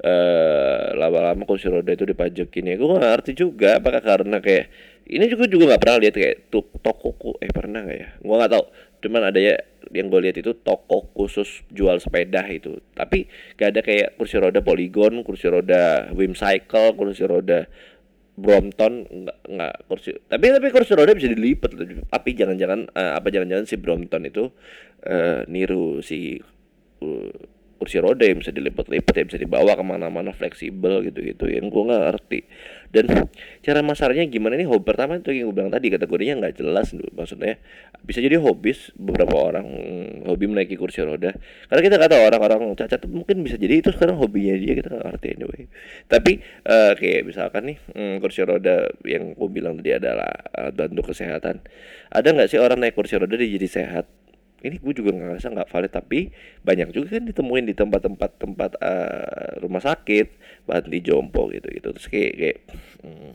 uh, 0.03 0.99
lama-lama 0.99 1.47
kursi 1.47 1.71
roda 1.71 1.95
itu 1.95 2.03
dipajekin. 2.03 2.67
Ya 2.67 2.75
gue 2.75 2.89
gak 2.91 3.03
ngerti 3.07 3.33
juga 3.39 3.79
apakah 3.79 4.03
karena 4.03 4.43
kayak 4.43 4.67
ini 5.11 5.27
juga 5.31 5.47
juga 5.51 5.75
nggak 5.75 5.83
pernah 5.83 5.99
lihat 6.03 6.15
kayak 6.19 6.37
tuh 6.51 6.67
tokoku. 6.83 7.39
Eh 7.39 7.51
pernah 7.55 7.87
nggak 7.87 7.99
ya? 7.99 8.09
Gue 8.19 8.35
nggak 8.35 8.53
tahu. 8.59 8.65
Cuman 9.01 9.23
ada 9.31 9.39
ya 9.39 9.57
yang 9.91 10.13
gue 10.13 10.21
lihat 10.23 10.37
itu 10.39 10.53
toko 10.61 11.09
khusus 11.15 11.65
jual 11.71 11.99
sepeda 12.03 12.45
itu. 12.51 12.79
Tapi 12.95 13.27
gak 13.57 13.69
ada 13.75 13.81
kayak 13.81 14.19
kursi 14.19 14.37
roda 14.39 14.61
Polygon 14.61 15.23
kursi 15.25 15.47
roda 15.49 16.11
Wimcycle 16.13 16.95
kursi 16.95 17.25
roda 17.25 17.65
Brompton 18.41 19.05
nggak 19.05 19.39
nggak 19.47 19.75
kursi. 19.87 20.17
Tapi 20.17 20.45
tapi 20.49 20.67
kursi 20.73 20.93
roda 20.97 21.13
bisa 21.13 21.29
dilipat 21.29 21.77
tapi 22.09 22.31
jangan-jangan 22.33 22.89
uh, 22.97 23.13
apa 23.21 23.29
jangan-jangan 23.29 23.67
si 23.69 23.77
Brompton 23.77 24.23
itu 24.25 24.49
uh, 25.05 25.45
niru 25.47 26.01
si 26.01 26.41
uh, 27.05 27.60
kursi 27.81 27.97
roda 27.97 28.29
yang 28.29 28.45
bisa 28.45 28.53
dilipat-lipat 28.53 29.15
ya 29.17 29.25
bisa 29.25 29.39
dibawa 29.41 29.73
ke 29.73 29.81
mana-mana 29.81 30.37
fleksibel 30.37 31.01
gitu-gitu 31.09 31.49
yang 31.49 31.73
gue 31.73 31.83
nggak 31.89 32.03
ngerti. 32.13 32.41
Dan 32.93 33.09
cara 33.65 33.81
masarnya 33.81 34.29
gimana 34.29 34.61
nih? 34.61 34.69
Hobi 34.69 34.85
pertama 34.85 35.17
itu 35.17 35.33
yang 35.33 35.49
gue 35.49 35.57
bilang 35.57 35.73
tadi 35.73 35.89
kategorinya 35.89 36.45
nggak 36.45 36.61
jelas 36.61 36.93
maksudnya 37.17 37.57
bisa 38.05 38.21
jadi 38.21 38.37
hobis 38.37 38.93
beberapa 39.01 39.33
orang 39.33 39.65
hobi 40.29 40.45
menaiki 40.45 40.77
kursi 40.77 41.01
roda. 41.01 41.33
Karena 41.73 41.81
kita 41.81 41.97
kata 41.97 42.15
orang-orang 42.21 42.77
cacat 42.77 43.01
mungkin 43.09 43.41
bisa 43.41 43.57
jadi 43.57 43.81
itu 43.81 43.97
sekarang 43.97 44.21
hobinya 44.21 44.61
dia 44.61 44.77
kita 44.77 44.93
nggak 44.93 45.07
ngerti 45.17 45.29
anyway. 45.41 45.63
Tapi 46.05 46.33
uh, 46.69 46.93
kayak 47.01 47.25
misalkan 47.25 47.63
nih 47.65 47.79
hmm, 47.97 48.21
kursi 48.21 48.45
roda 48.45 48.93
yang 49.09 49.33
gue 49.33 49.49
bilang 49.49 49.81
tadi 49.81 49.97
adalah 49.97 50.29
alat 50.53 50.77
bantu 50.77 51.17
kesehatan. 51.17 51.65
Ada 52.13 52.29
nggak 52.29 52.49
sih 52.53 52.61
orang 52.61 52.85
naik 52.85 52.93
kursi 52.93 53.17
roda 53.17 53.41
dia 53.41 53.49
jadi 53.49 53.69
sehat 53.73 54.20
ini 54.61 54.77
gue 54.77 54.93
juga 54.93 55.11
ngerasa 55.17 55.53
nggak 55.53 55.69
valid 55.69 55.93
tapi 55.93 56.33
banyak 56.65 56.93
juga 56.93 57.17
kan 57.19 57.25
ditemuin 57.29 57.65
di 57.69 57.75
tempat-tempat 57.77 58.31
tempat 58.37 58.71
uh, 58.81 59.61
rumah 59.65 59.81
sakit 59.81 60.27
di 60.87 60.99
jompo 61.03 61.51
gitu 61.51 61.67
gitu 61.73 61.89
terus 61.91 62.07
kayak 62.07 62.33
kayak 62.37 62.59
hmm, 63.03 63.31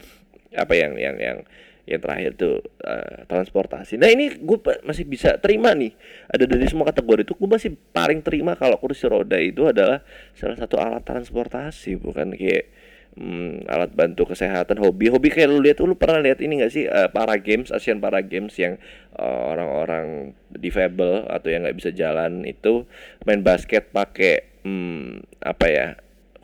apa 0.56 0.74
yang 0.74 0.94
yang 0.96 1.16
yang 1.20 1.40
yang 1.86 2.02
terakhir 2.02 2.34
tuh 2.34 2.66
uh, 2.82 3.30
transportasi. 3.30 4.02
Nah 4.02 4.10
ini 4.10 4.42
gue 4.42 4.58
masih 4.82 5.06
bisa 5.06 5.38
terima 5.38 5.70
nih. 5.78 5.94
Ada 6.26 6.50
dari 6.50 6.66
semua 6.66 6.90
kategori 6.90 7.22
itu 7.30 7.38
gue 7.38 7.50
masih 7.50 7.78
paling 7.94 8.26
terima 8.26 8.58
kalau 8.58 8.82
kursi 8.82 9.06
roda 9.06 9.38
itu 9.38 9.70
adalah 9.70 10.02
salah 10.34 10.58
satu 10.58 10.82
alat 10.82 11.06
transportasi 11.06 12.02
bukan 12.02 12.34
kayak 12.34 12.74
hmm, 13.16 13.68
alat 13.68 13.92
bantu 13.96 14.32
kesehatan 14.32 14.80
hobi. 14.80 15.12
Hobi 15.12 15.32
kayak 15.32 15.50
lu 15.52 15.60
lihat 15.64 15.82
lu 15.84 15.96
pernah 15.96 16.22
lihat 16.22 16.40
ini 16.44 16.64
gak 16.64 16.72
sih 16.72 16.86
uh, 16.88 17.10
para 17.12 17.40
games 17.40 17.72
Asian 17.72 18.00
para 18.04 18.22
games 18.22 18.56
yang 18.60 18.80
eh, 19.16 19.42
orang-orang 19.52 20.36
difabel 20.52 21.28
atau 21.28 21.48
yang 21.52 21.68
nggak 21.68 21.78
bisa 21.80 21.92
jalan 21.92 22.44
itu 22.48 22.88
main 23.28 23.44
basket 23.44 23.92
pakai 23.92 24.44
hmm, 24.64 25.24
apa 25.44 25.66
ya 25.68 25.88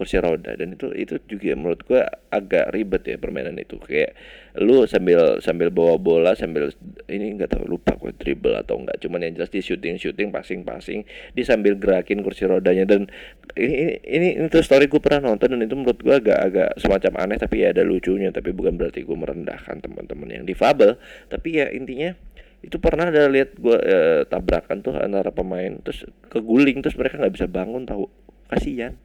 kursi 0.01 0.17
roda. 0.17 0.58
Dan 0.58 0.74
itu 0.74 0.89
itu 0.98 1.22
juga 1.29 1.53
menurut 1.53 1.86
gua 1.86 2.10
agak 2.34 2.74
ribet 2.74 3.05
ya 3.05 3.22
permainan 3.22 3.53
itu. 3.62 3.77
Kayak 3.77 4.17
lu 4.58 4.89
sambil 4.89 5.38
sambil 5.46 5.70
bawa 5.70 6.01
bola 6.01 6.34
sambil 6.34 6.74
ini 7.05 7.38
nggak 7.38 7.53
tahu 7.53 7.77
lupa 7.77 7.93
gue 8.01 8.12
dribble 8.17 8.58
atau 8.58 8.81
enggak 8.81 9.00
cuman 9.00 9.24
yang 9.24 9.39
jelas 9.39 9.53
di 9.53 9.63
shooting 9.63 9.96
shooting 9.96 10.27
passing 10.27 10.67
passing 10.67 11.08
di 11.31 11.46
sambil 11.46 11.77
gerakin 11.77 12.25
kursi 12.25 12.50
rodanya. 12.50 12.89
Dan 12.89 13.05
ini 13.53 13.75
ini, 13.77 13.93
ini 14.01 14.27
itu 14.50 14.58
story 14.65 14.89
gue 14.89 14.98
pernah 14.98 15.29
nonton 15.29 15.53
dan 15.53 15.62
itu 15.62 15.77
menurut 15.77 16.01
gua 16.01 16.17
agak 16.17 16.39
agak 16.41 16.70
semacam 16.81 17.29
aneh 17.29 17.38
tapi 17.38 17.62
ya 17.62 17.70
ada 17.70 17.86
lucunya. 17.86 18.34
Tapi 18.34 18.50
bukan 18.50 18.74
berarti 18.81 19.05
gue 19.05 19.17
merendahkan 19.17 19.86
teman-teman 19.86 20.41
yang 20.41 20.43
difabel. 20.50 20.98
Tapi 21.29 21.62
ya 21.62 21.70
intinya 21.70 22.17
itu 22.62 22.77
pernah 22.77 23.10
ada 23.10 23.25
lihat 23.29 23.58
gue 23.58 23.77
eh, 23.77 24.22
tabrakan 24.29 24.86
tuh 24.86 24.93
antara 24.98 25.34
pemain 25.34 25.81
terus 25.81 26.05
keguling 26.29 26.86
terus 26.86 26.93
mereka 26.98 27.22
nggak 27.22 27.34
bisa 27.38 27.46
bangun 27.46 27.86
tahu. 27.86 28.10
Kasihan 28.51 28.98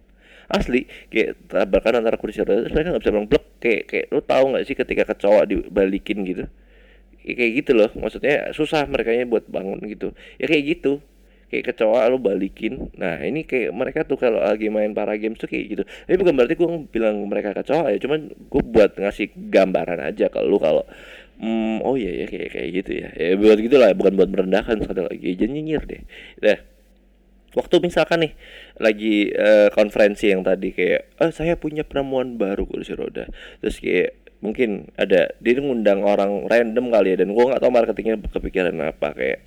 asli 0.50 0.86
kayak 1.10 1.50
tabrakan 1.50 2.02
antara 2.02 2.16
kursi 2.20 2.42
roda 2.42 2.66
terus 2.66 2.74
mereka 2.74 2.88
nggak 2.94 3.02
bisa 3.02 3.12
bilang 3.14 3.28
blok 3.28 3.44
kayak 3.58 3.82
kayak 3.90 4.06
lu 4.14 4.20
tahu 4.22 4.44
nggak 4.54 4.64
sih 4.66 4.76
ketika 4.78 5.02
kecoa 5.14 5.42
dibalikin 5.48 6.18
gitu? 6.26 6.44
Ya, 7.26 7.32
kayak 7.34 7.52
gitu 7.64 7.72
loh. 7.74 7.90
Maksudnya 7.98 8.54
susah 8.54 8.86
mereka 8.86 9.10
buat 9.26 9.44
bangun 9.50 9.82
gitu. 9.90 10.14
Ya 10.38 10.46
kayak 10.46 10.64
gitu. 10.78 11.02
Kayak 11.50 11.74
kecoa 11.74 12.06
lu 12.10 12.18
balikin. 12.22 12.90
Nah 12.98 13.18
ini 13.22 13.42
kayak 13.46 13.70
mereka 13.74 14.02
tuh 14.06 14.18
kalau 14.18 14.42
lagi 14.42 14.70
main 14.70 14.94
para 14.94 15.14
games 15.18 15.38
tuh 15.38 15.50
kayak 15.50 15.64
gitu. 15.74 15.82
Ini 16.06 16.16
bukan 16.18 16.34
berarti 16.38 16.54
gue 16.58 16.68
bilang 16.90 17.16
mereka 17.26 17.50
kecoa 17.54 17.90
ya. 17.90 17.98
Cuman 17.98 18.30
gue 18.30 18.62
buat 18.62 18.94
ngasih 18.98 19.34
gambaran 19.50 20.00
aja 20.06 20.30
kalau 20.30 20.46
lu 20.54 20.58
kalau 20.62 20.86
Hmm, 21.36 21.84
oh 21.84 22.00
iya 22.00 22.24
ya 22.24 22.26
kayak 22.32 22.48
kayak 22.48 22.68
gitu 22.80 22.90
ya. 22.96 23.08
Ya 23.12 23.36
buat 23.36 23.60
gitulah, 23.60 23.92
bukan 23.92 24.16
buat 24.16 24.28
merendahkan 24.32 24.80
sekali 24.80 25.02
lagi. 25.04 25.28
Jangan 25.36 25.52
nyinyir 25.52 25.82
deh. 25.84 26.02
Nah, 26.40 26.56
waktu 27.56 27.80
misalkan 27.80 28.28
nih 28.28 28.32
lagi 28.76 29.32
uh, 29.32 29.72
konferensi 29.72 30.28
yang 30.28 30.44
tadi 30.44 30.76
kayak, 30.76 31.16
oh 31.24 31.32
saya 31.32 31.56
punya 31.56 31.82
penemuan 31.82 32.36
baru 32.36 32.68
kursi 32.68 32.92
roda. 32.92 33.24
Terus 33.64 33.80
kayak 33.80 34.10
mungkin 34.44 34.92
ada 35.00 35.32
dia 35.40 35.56
ngundang 35.56 36.04
orang 36.04 36.44
random 36.44 36.92
kali 36.92 37.16
ya 37.16 37.24
dan 37.24 37.32
gua 37.32 37.56
nggak 37.56 37.62
tahu 37.64 37.72
marketingnya 37.72 38.20
kepikiran 38.20 38.76
apa 38.84 39.08
kayak, 39.16 39.40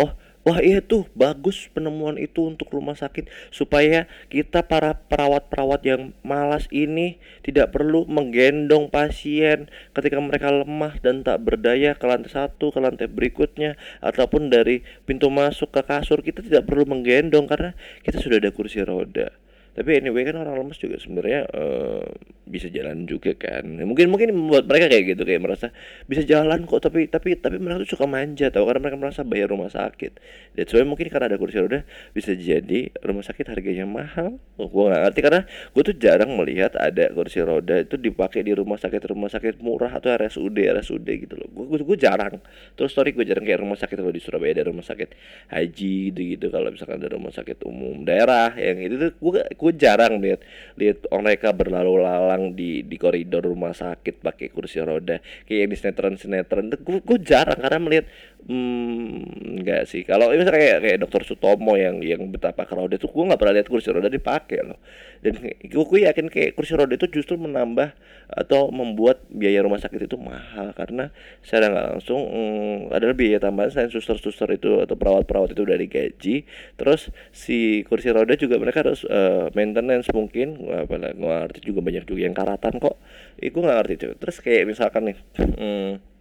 oh 0.00 0.16
Wah 0.42 0.58
iya 0.58 0.82
tuh 0.82 1.06
bagus 1.14 1.70
penemuan 1.70 2.18
itu 2.18 2.50
untuk 2.50 2.74
rumah 2.74 2.98
sakit. 2.98 3.30
Supaya 3.54 4.10
kita 4.26 4.66
para 4.66 4.98
perawat-perawat 5.06 5.86
yang 5.86 6.10
malas 6.26 6.66
ini 6.74 7.22
tidak 7.46 7.70
perlu 7.70 8.02
menggendong 8.10 8.90
pasien 8.90 9.70
ketika 9.94 10.18
mereka 10.18 10.50
lemah 10.50 10.98
dan 10.98 11.22
tak 11.22 11.46
berdaya 11.46 11.94
ke 11.94 12.02
lantai 12.10 12.34
satu 12.34 12.74
ke 12.74 12.82
lantai 12.82 13.06
berikutnya 13.06 13.78
ataupun 14.02 14.50
dari 14.50 14.82
pintu 15.06 15.30
masuk 15.30 15.70
ke 15.70 15.86
kasur. 15.86 16.26
Kita 16.26 16.42
tidak 16.42 16.66
perlu 16.66 16.90
menggendong 16.90 17.46
karena 17.46 17.78
kita 18.02 18.18
sudah 18.18 18.42
ada 18.42 18.50
kursi 18.50 18.82
roda. 18.82 19.30
Tapi 19.72 19.88
anyway 19.96 20.26
kan 20.28 20.36
orang 20.36 20.58
lemes 20.58 20.76
juga 20.76 21.00
sebenarnya 21.00 21.48
uh, 21.48 22.04
bisa 22.52 22.68
jalan 22.68 23.08
juga 23.08 23.32
kan. 23.32 23.64
Mungkin 23.64 24.12
mungkin 24.12 24.36
membuat 24.36 24.68
mereka 24.68 24.92
kayak 24.92 25.16
gitu 25.16 25.22
kayak 25.24 25.40
merasa 25.40 25.72
bisa 26.04 26.20
jalan 26.28 26.68
kok 26.68 26.84
tapi 26.84 27.08
tapi 27.08 27.40
tapi 27.40 27.56
mereka 27.56 27.88
tuh 27.88 27.96
suka 27.96 28.04
manja 28.04 28.52
tau 28.52 28.68
karena 28.68 28.84
mereka 28.84 28.98
merasa 29.00 29.20
bayar 29.24 29.48
rumah 29.48 29.72
sakit. 29.72 30.12
Dan 30.52 30.68
why 30.68 30.84
mungkin 30.84 31.06
karena 31.08 31.32
ada 31.32 31.38
kursi 31.40 31.56
roda 31.56 31.88
bisa 32.12 32.36
jadi 32.36 32.92
rumah 33.00 33.24
sakit 33.24 33.48
harganya 33.48 33.88
mahal. 33.88 34.36
Oh, 34.60 34.68
gue 34.68 34.92
gak 34.92 35.00
ngerti 35.08 35.20
karena 35.24 35.40
gue 35.48 35.82
tuh 35.82 35.96
jarang 35.96 36.30
melihat 36.36 36.76
ada 36.76 37.08
kursi 37.16 37.40
roda 37.40 37.80
itu 37.80 37.96
dipakai 37.96 38.44
di 38.44 38.52
rumah 38.52 38.76
sakit 38.76 39.00
rumah 39.08 39.32
sakit 39.32 39.64
murah 39.64 39.96
atau 39.96 40.12
RSUD 40.12 40.60
RSUD 40.76 41.08
gitu 41.08 41.34
loh. 41.40 41.48
Gue 41.48 41.80
gue 41.80 41.96
jarang. 41.96 42.36
Terus 42.76 42.92
story 42.92 43.16
gue 43.16 43.24
jarang 43.24 43.48
kayak 43.48 43.64
rumah 43.64 43.80
sakit 43.80 43.96
kalau 43.96 44.12
di 44.12 44.20
Surabaya 44.20 44.52
ada 44.60 44.68
rumah 44.68 44.84
sakit 44.84 45.08
haji 45.48 46.02
gitu 46.10 46.20
gitu 46.34 46.46
kalau 46.50 46.68
misalkan 46.74 46.98
ada 46.98 47.14
rumah 47.14 47.30
sakit 47.30 47.58
umum 47.62 48.02
daerah 48.02 48.50
yang 48.58 48.82
itu 48.82 48.94
tuh 48.98 49.10
gue 49.14 49.42
gue 49.54 49.72
jarang 49.78 50.18
lihat 50.18 50.40
lihat 50.74 51.06
mereka 51.14 51.54
berlalu 51.54 52.02
lalang 52.02 52.41
di 52.50 52.82
di 52.82 52.96
koridor 52.98 53.46
rumah 53.46 53.70
sakit 53.70 54.18
pakai 54.18 54.50
kursi 54.50 54.82
roda. 54.82 55.22
Kayak 55.46 55.70
di 55.70 55.76
sinetron 55.78 56.14
sinetron 56.18 56.66
gue 56.74 56.98
gue 56.98 57.18
jarang 57.22 57.62
karena 57.62 57.78
melihat 57.78 58.06
hmm, 58.46 59.62
enggak 59.62 59.86
sih. 59.90 60.02
Kalau 60.06 60.30
misalnya 60.32 60.58
kayak 60.58 60.78
kayak 60.82 60.98
dokter 61.02 61.22
Sutomo 61.26 61.74
yang 61.78 62.00
yang 62.00 62.22
betapa 62.30 62.64
crowded 62.64 62.98
itu 62.98 63.10
gue 63.10 63.24
nggak 63.28 63.40
pernah 63.40 63.54
lihat 63.58 63.68
kursi 63.68 63.88
roda 63.90 64.08
dipakai 64.08 64.60
loh. 64.64 64.78
Dan 65.22 65.38
gue, 65.42 65.84
gue 65.86 66.00
yakin 66.06 66.26
kayak 66.30 66.58
kursi 66.58 66.74
roda 66.74 66.94
itu 66.94 67.06
justru 67.10 67.38
menambah 67.38 67.94
atau 68.32 68.72
membuat 68.72 69.22
biaya 69.30 69.62
rumah 69.62 69.78
sakit 69.78 70.08
itu 70.08 70.16
mahal. 70.18 70.74
Karena 70.74 71.10
secara 71.44 71.70
nggak 71.70 71.86
langsung 71.98 72.20
hmm, 72.22 72.94
adalah 72.94 73.14
biaya 73.14 73.38
tambahan 73.38 73.70
selain 73.70 73.90
suster-suster 73.90 74.48
itu 74.54 74.82
atau 74.82 74.94
perawat-perawat 74.98 75.54
itu 75.54 75.62
dari 75.62 75.86
gaji 75.86 76.36
terus 76.74 77.12
si 77.30 77.86
kursi 77.86 78.10
roda 78.10 78.34
juga 78.34 78.58
mereka 78.58 78.82
harus 78.86 79.06
uh, 79.06 79.50
maintenance 79.54 80.10
mungkin. 80.10 80.58
Apa 80.72 80.94
lah 80.98 81.12
ngerti 81.14 81.68
juga 81.70 81.82
banyak 81.82 82.06
juga 82.06 82.20
yang 82.26 82.34
karatan 82.34 82.78
kok. 82.78 82.96
Itu 83.38 83.62
nggak 83.62 83.76
ngerti 83.82 83.94
tuh 83.98 84.12
terus 84.18 84.38
kayak 84.38 84.70
misalkan 84.70 85.10
nih 85.10 85.16
hmm, 85.38 86.11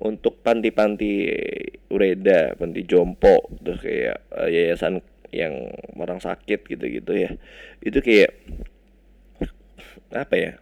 untuk 0.00 0.40
panti-panti 0.40 1.28
ureda 1.92 2.56
panti 2.56 2.88
jompo 2.88 3.52
terus 3.60 3.80
kayak 3.84 4.18
uh, 4.32 4.48
yayasan 4.48 5.04
yang 5.30 5.70
orang 5.94 6.18
sakit 6.18 6.66
gitu-gitu 6.66 7.12
ya. 7.14 7.30
Itu 7.84 8.02
kayak 8.02 8.34
apa 10.10 10.34
ya 10.34 10.52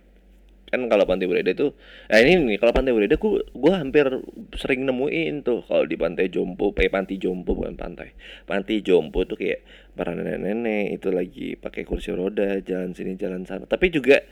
kan 0.69 0.85
kalau 0.93 1.09
pantai 1.09 1.25
Bureda 1.25 1.57
itu 1.57 1.73
nah 2.13 2.21
ini 2.21 2.45
nih 2.45 2.61
kalau 2.61 2.77
pantai 2.77 2.93
Bureda 2.93 3.17
gua 3.17 3.41
gua 3.57 3.81
hampir 3.81 4.05
sering 4.53 4.85
nemuin 4.85 5.41
tuh 5.41 5.65
kalau 5.65 5.89
di 5.89 5.97
pantai 5.97 6.29
Jompo 6.29 6.77
eh 6.77 6.93
panti 6.93 7.17
Jompo 7.17 7.57
bukan 7.57 7.73
pantai 7.73 8.13
panti 8.45 8.85
Jompo 8.85 9.25
tuh 9.25 9.41
kayak 9.41 9.65
para 9.97 10.13
nenek-nenek 10.15 11.01
itu 11.01 11.09
lagi 11.11 11.49
pakai 11.59 11.83
kursi 11.89 12.15
roda 12.15 12.61
jalan 12.63 12.95
sini 12.95 13.19
jalan 13.19 13.43
sana. 13.43 13.67
Tapi 13.67 13.91
juga 13.91 14.23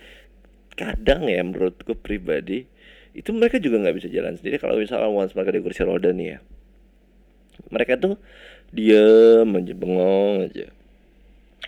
kadang 0.78 1.26
ya 1.26 1.42
menurutku 1.42 1.98
pribadi 1.98 2.68
itu 3.16 3.32
mereka 3.32 3.56
juga 3.56 3.80
nggak 3.80 3.96
bisa 3.96 4.08
jalan 4.12 4.36
sendiri. 4.36 4.60
Kalau 4.60 4.76
misalnya 4.76 5.08
once 5.08 5.32
mereka 5.32 5.56
di 5.56 5.60
kursi 5.64 5.82
roda 5.82 6.12
nih 6.12 6.36
ya 6.36 6.38
mereka 7.70 7.96
tuh 7.96 8.14
dia 8.74 9.04
aja 9.46 9.72
bengong 9.72 10.50
aja 10.50 10.68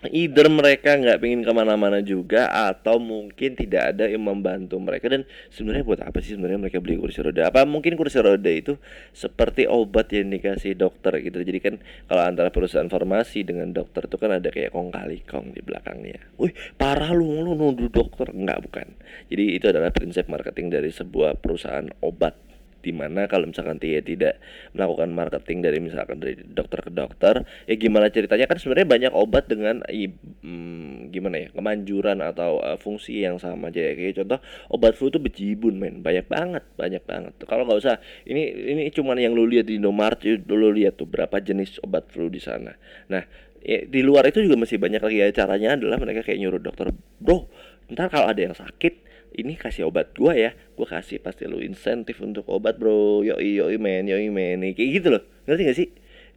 either 0.07 0.47
mereka 0.47 0.95
nggak 0.95 1.19
pengen 1.19 1.43
ke 1.43 1.53
mana-mana 1.53 1.99
juga 1.99 2.47
atau 2.51 3.03
mungkin 3.03 3.59
tidak 3.59 3.95
ada 3.95 4.07
yang 4.07 4.23
membantu 4.23 4.79
mereka. 4.79 5.11
Dan 5.11 5.27
sebenarnya 5.51 5.85
buat 5.85 6.01
apa 6.07 6.19
sih 6.23 6.39
sebenarnya 6.39 6.63
mereka 6.63 6.79
beli 6.79 7.01
kursi 7.01 7.19
roda? 7.19 7.51
Apa 7.51 7.67
mungkin 7.67 7.99
kursi 7.99 8.23
roda 8.23 8.51
itu 8.51 8.79
seperti 9.11 9.67
obat 9.67 10.15
yang 10.15 10.31
dikasih 10.31 10.79
dokter 10.79 11.19
gitu? 11.19 11.43
Jadi 11.43 11.59
kan 11.59 11.75
kalau 12.07 12.23
antara 12.23 12.55
perusahaan 12.55 12.87
farmasi 12.87 13.43
dengan 13.43 13.75
dokter 13.75 14.07
itu 14.07 14.17
kan 14.17 14.39
ada 14.39 14.49
kayak 14.55 14.71
kong 14.71 14.95
kali 14.95 15.27
kong 15.27 15.51
di 15.55 15.61
belakangnya. 15.65 16.23
Wih 16.39 16.55
parah 16.79 17.11
lu 17.11 17.43
lu 17.43 17.59
nuduh 17.59 17.91
dokter. 17.91 18.31
Nggak 18.31 18.59
bukan. 18.71 18.87
Jadi 19.27 19.45
itu 19.59 19.67
adalah 19.67 19.91
prinsip 19.91 20.31
marketing 20.31 20.71
dari 20.71 20.95
sebuah 20.95 21.43
perusahaan 21.43 21.91
obat 22.05 22.49
di 22.79 22.95
mana 22.95 23.27
kalau 23.27 23.51
misalkan 23.51 23.77
dia 23.83 23.99
tidak 23.99 24.39
melakukan 24.73 25.11
marketing 25.11 25.59
dari 25.67 25.79
misalkan 25.83 26.23
dari 26.23 26.39
dokter 26.39 26.85
ke 26.87 26.91
dokter 26.95 27.35
ya 27.67 27.75
gimana 27.75 28.09
ceritanya? 28.09 28.47
Kan 28.47 28.59
sebenarnya 28.63 28.89
banyak 28.89 29.13
obat 29.15 29.51
dengan 29.51 29.83
hmm, 29.83 31.11
gimana 31.11 31.37
ya 31.43 31.49
kemanjuran 31.53 32.23
atau 32.23 32.63
uh, 32.63 32.79
fungsi 32.79 33.27
yang 33.27 33.43
sama 33.43 33.75
aja 33.75 33.83
ya. 33.83 33.93
Kayak 33.99 34.15
contoh 34.23 34.39
obat 34.71 34.93
flu 34.95 35.11
itu 35.11 35.19
bejibun 35.19 35.75
men. 35.81 36.01
Banyak 36.01 36.27
banget 36.31 36.65
banyak 36.79 37.03
banget. 37.03 37.33
Kalau 37.45 37.67
nggak 37.67 37.79
usah 37.83 37.99
ini 38.29 38.75
ini 38.77 38.83
cuma 38.95 39.19
yang 39.19 39.35
lu 39.35 39.49
lihat 39.49 39.67
di 39.67 39.77
Indomaret 39.81 40.23
lu 40.47 40.71
lihat 40.71 41.01
tuh 41.01 41.09
berapa 41.11 41.43
jenis 41.43 41.83
obat 41.83 42.09
flu 42.15 42.31
di 42.31 42.39
sana. 42.39 42.77
Nah 43.11 43.27
ya, 43.65 43.83
di 43.85 44.01
luar 44.07 44.29
itu 44.31 44.39
juga 44.45 44.55
masih 44.55 44.79
banyak 44.79 45.03
lagi. 45.03 45.17
Ya 45.19 45.27
caranya 45.35 45.75
adalah 45.75 45.99
mereka 45.99 46.23
kayak 46.23 46.39
nyuruh 46.39 46.63
dokter 46.63 46.95
bro 47.19 47.51
ntar 47.89 48.13
kalau 48.13 48.29
ada 48.29 48.41
yang 48.45 48.53
sakit 48.53 49.08
ini 49.35 49.59
kasih 49.59 49.89
obat 49.91 50.15
gua 50.15 50.37
ya. 50.37 50.55
Gua 50.79 50.87
kasih 50.87 51.19
pasti 51.19 51.45
lu 51.45 51.61
insentif 51.61 52.23
untuk 52.23 52.47
obat 52.49 52.79
bro. 52.79 53.27
Yoi 53.27 53.59
yoi 53.59 53.77
men 53.77 54.07
yoi 54.07 54.31
men. 54.31 54.63
Kayak 54.73 54.91
gitu 55.01 55.09
loh. 55.13 55.23
Ngerti 55.49 55.63
gak 55.65 55.79
sih? 55.79 55.89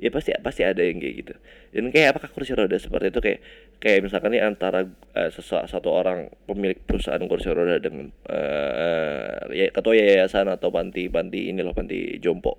Ya 0.01 0.09
pasti 0.09 0.33
pasti 0.41 0.65
ada 0.65 0.81
yang 0.81 0.97
kayak 0.97 1.15
gitu. 1.21 1.33
Dan 1.71 1.93
kayak 1.93 2.17
apakah 2.17 2.33
kursi 2.33 2.57
roda 2.57 2.73
seperti 2.81 3.13
itu 3.13 3.21
kayak 3.21 3.39
kayak 3.77 3.99
misalkan 4.01 4.33
nih 4.33 4.41
antara 4.41 4.89
uh, 5.13 5.29
satu 5.45 5.93
orang 5.93 6.33
pemilik 6.49 6.81
perusahaan 6.81 7.21
kursi 7.29 7.53
roda 7.53 7.77
dengan 7.77 8.09
uh, 8.25 9.45
ya 9.53 9.69
ketua 9.69 9.93
yayasan 9.93 10.49
atau 10.49 10.73
panti 10.73 11.05
panti 11.05 11.53
ini 11.53 11.61
loh 11.61 11.77
panti 11.77 12.17
jompo. 12.17 12.57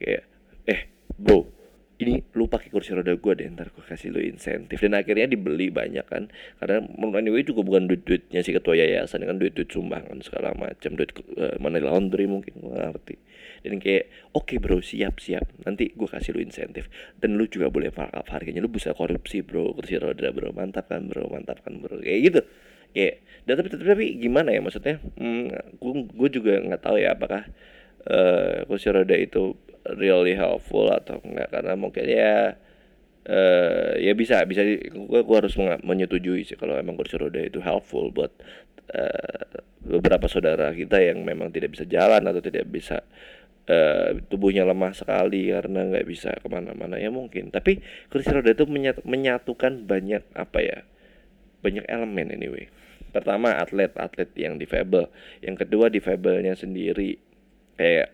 Kayak 0.00 0.24
eh 0.64 0.80
bro 1.12 1.57
ini 1.98 2.22
lu 2.38 2.46
pakai 2.46 2.70
kursi 2.70 2.94
roda 2.94 3.10
gue 3.10 3.32
deh 3.34 3.50
ntar 3.50 3.74
gue 3.74 3.82
kasih 3.82 4.14
lu 4.14 4.22
insentif. 4.22 4.78
Dan 4.78 4.94
akhirnya 4.94 5.26
dibeli 5.26 5.66
banyak 5.66 6.06
kan. 6.06 6.30
Karena 6.62 6.86
menurut 6.86 7.18
anyway 7.18 7.42
juga 7.42 7.66
bukan 7.66 7.90
duit 7.90 8.06
duitnya 8.06 8.38
si 8.46 8.54
ketua 8.54 8.78
yayasan 8.78 9.26
kan 9.26 9.42
duit 9.42 9.58
duit 9.58 9.66
sumbangan 9.66 10.22
segala 10.22 10.54
macam 10.54 10.94
duit 10.94 11.10
uh, 11.34 11.58
money 11.58 11.82
laundry 11.82 12.30
mungkin 12.30 12.54
gue 12.62 12.70
ngerti. 12.70 13.16
Dan 13.66 13.82
kayak 13.82 14.30
oke 14.30 14.46
okay 14.46 14.56
bro 14.62 14.78
siap 14.78 15.18
siap 15.18 15.50
nanti 15.66 15.90
gue 15.90 16.06
kasih 16.06 16.38
lu 16.38 16.40
insentif. 16.40 16.86
Dan 17.18 17.34
lu 17.34 17.50
juga 17.50 17.66
boleh 17.66 17.90
markup 17.90 18.30
harganya 18.30 18.62
lu 18.62 18.70
bisa 18.70 18.94
korupsi 18.94 19.42
bro. 19.42 19.74
Kursi 19.74 19.98
roda 19.98 20.30
bro 20.30 20.54
mantap 20.54 20.86
kan 20.86 21.10
bro 21.10 21.26
mantap 21.26 21.66
kan 21.66 21.82
bro. 21.82 21.98
Kayak 21.98 22.20
gitu. 22.30 22.40
Kayak 22.94 23.14
dan 23.42 23.54
tapi 23.58 23.68
tapi, 23.74 23.82
tapi 23.82 24.06
gimana 24.22 24.54
ya 24.54 24.62
maksudnya? 24.62 25.02
Hmm, 25.18 25.50
gue 26.14 26.28
juga 26.30 26.62
nggak 26.62 26.78
tahu 26.78 26.96
ya 27.02 27.18
apakah 27.18 27.42
uh, 28.06 28.62
kursi 28.70 28.86
roda 28.94 29.18
itu 29.18 29.58
really 29.96 30.36
helpful 30.36 30.90
atau 30.92 31.22
enggak. 31.24 31.48
Karena 31.48 31.72
mungkin 31.78 32.04
ya 32.04 32.58
uh, 33.28 33.92
ya 33.96 34.12
bisa 34.12 34.44
bisa 34.44 34.64
gue, 34.92 35.20
gue 35.24 35.36
harus 35.36 35.54
menyetujui 35.84 36.44
sih 36.44 36.56
kalau 36.56 36.76
emang 36.76 36.96
kursi 36.96 37.16
roda 37.16 37.40
itu 37.40 37.60
helpful 37.60 38.12
buat 38.12 38.32
uh, 38.92 39.44
beberapa 39.84 40.28
saudara 40.28 40.72
kita 40.76 41.00
yang 41.00 41.24
memang 41.24 41.48
tidak 41.52 41.76
bisa 41.76 41.88
jalan 41.88 42.20
atau 42.24 42.40
tidak 42.44 42.68
bisa 42.68 43.04
uh, 43.68 44.16
tubuhnya 44.28 44.64
lemah 44.64 44.92
sekali 44.96 45.52
karena 45.52 45.88
nggak 45.88 46.06
bisa 46.08 46.30
ke 46.36 46.48
mana-mana. 46.48 46.96
Ya 46.96 47.12
mungkin. 47.12 47.52
Tapi 47.52 47.80
kursi 48.08 48.32
roda 48.32 48.52
itu 48.52 48.64
menyat, 48.68 49.04
menyatukan 49.04 49.84
banyak 49.84 50.24
apa 50.34 50.58
ya 50.60 50.78
banyak 51.60 51.84
elemen 51.86 52.32
anyway. 52.32 52.68
Pertama 53.08 53.56
atlet 53.56 53.92
atlet 53.96 54.28
yang 54.36 54.60
difabel. 54.60 55.08
Yang 55.40 55.66
kedua 55.66 55.88
difabelnya 55.88 56.52
sendiri. 56.52 57.16
Kayak 57.78 58.12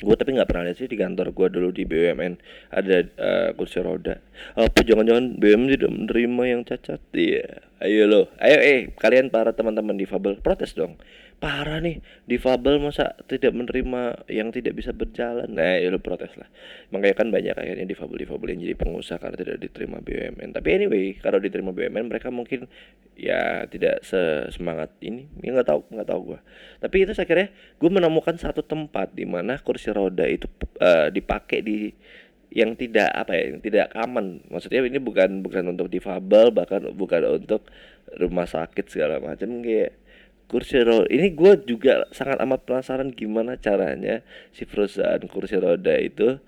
gue 0.00 0.14
tapi 0.16 0.36
nggak 0.36 0.48
pernah 0.48 0.68
lihat 0.68 0.78
sih 0.80 0.88
di 0.88 0.96
kantor 0.98 1.32
gue 1.32 1.48
dulu 1.52 1.68
di 1.72 1.84
BUMN 1.88 2.32
ada 2.72 2.96
uh, 3.16 3.48
kursi 3.56 3.80
roda. 3.80 4.16
Apa 4.56 4.84
jangan-jangan 4.84 5.40
BUMN 5.40 5.68
tidak 5.72 5.90
menerima 5.92 6.42
yang 6.44 6.62
cacat? 6.64 7.00
Iya 7.12 7.66
ayo 7.82 8.08
lo. 8.08 8.32
Ayo 8.40 8.58
eh 8.60 8.80
kalian 8.96 9.28
para 9.28 9.52
teman-teman 9.52 9.96
difabel 9.96 10.40
protes 10.40 10.72
dong. 10.72 10.96
Parah 11.36 11.84
nih 11.84 12.00
difabel 12.24 12.80
masa 12.80 13.12
tidak 13.28 13.52
menerima 13.52 14.24
yang 14.32 14.48
tidak 14.48 14.72
bisa 14.72 14.96
berjalan. 14.96 15.52
Nah 15.52 15.76
ya 15.76 15.92
lo 15.92 16.00
protes 16.00 16.32
lah. 16.40 16.48
Makanya 16.94 17.14
kan 17.16 17.28
banyak 17.28 17.52
akhirnya 17.52 17.84
difabel 17.84 18.16
difabel 18.24 18.56
yang 18.56 18.60
jadi 18.64 18.76
pengusaha 18.80 19.20
karena 19.20 19.36
tidak 19.36 19.56
diterima 19.60 20.00
BUMN 20.00 20.56
tapi 20.56 20.68
anyway 20.72 21.12
kalau 21.20 21.36
diterima 21.36 21.76
BUMN 21.76 22.08
mereka 22.08 22.32
mungkin 22.32 22.64
ya 23.12 23.68
tidak 23.68 24.00
semangat 24.54 24.96
ini. 25.04 25.28
Ya 25.44 25.52
nggak 25.52 25.68
tahu 25.68 25.80
nggak 25.92 26.08
tahu 26.08 26.20
gue 26.32 26.40
tapi 26.76 27.02
itu 27.04 27.12
akhirnya 27.16 27.48
gue 27.52 27.90
menemukan 27.90 28.36
satu 28.36 28.60
tempat 28.60 29.12
di 29.16 29.24
mana 29.24 29.56
kursi 29.60 29.88
roda 29.92 30.24
itu 30.28 30.46
uh, 30.80 31.08
dipakai 31.08 31.60
di 31.64 31.92
yang 32.50 32.78
tidak 32.78 33.10
apa 33.12 33.34
ya 33.34 33.42
yang 33.52 33.60
tidak 33.60 33.90
aman 33.98 34.40
maksudnya 34.48 34.80
ini 34.86 35.02
bukan 35.02 35.42
bukan 35.42 35.74
untuk 35.74 35.90
difabel 35.90 36.54
bahkan 36.54 36.88
bukan 36.94 37.42
untuk 37.42 37.66
rumah 38.16 38.46
sakit 38.46 38.86
segala 38.86 39.18
macam 39.18 39.60
kayak 39.60 39.98
kursi 40.46 40.78
roda 40.78 41.10
ini 41.10 41.34
gue 41.34 41.52
juga 41.66 42.06
sangat 42.14 42.38
amat 42.38 42.62
penasaran 42.62 43.10
gimana 43.10 43.58
caranya 43.58 44.22
si 44.54 44.62
perusahaan 44.62 45.20
kursi 45.26 45.58
roda 45.58 45.98
itu 45.98 46.38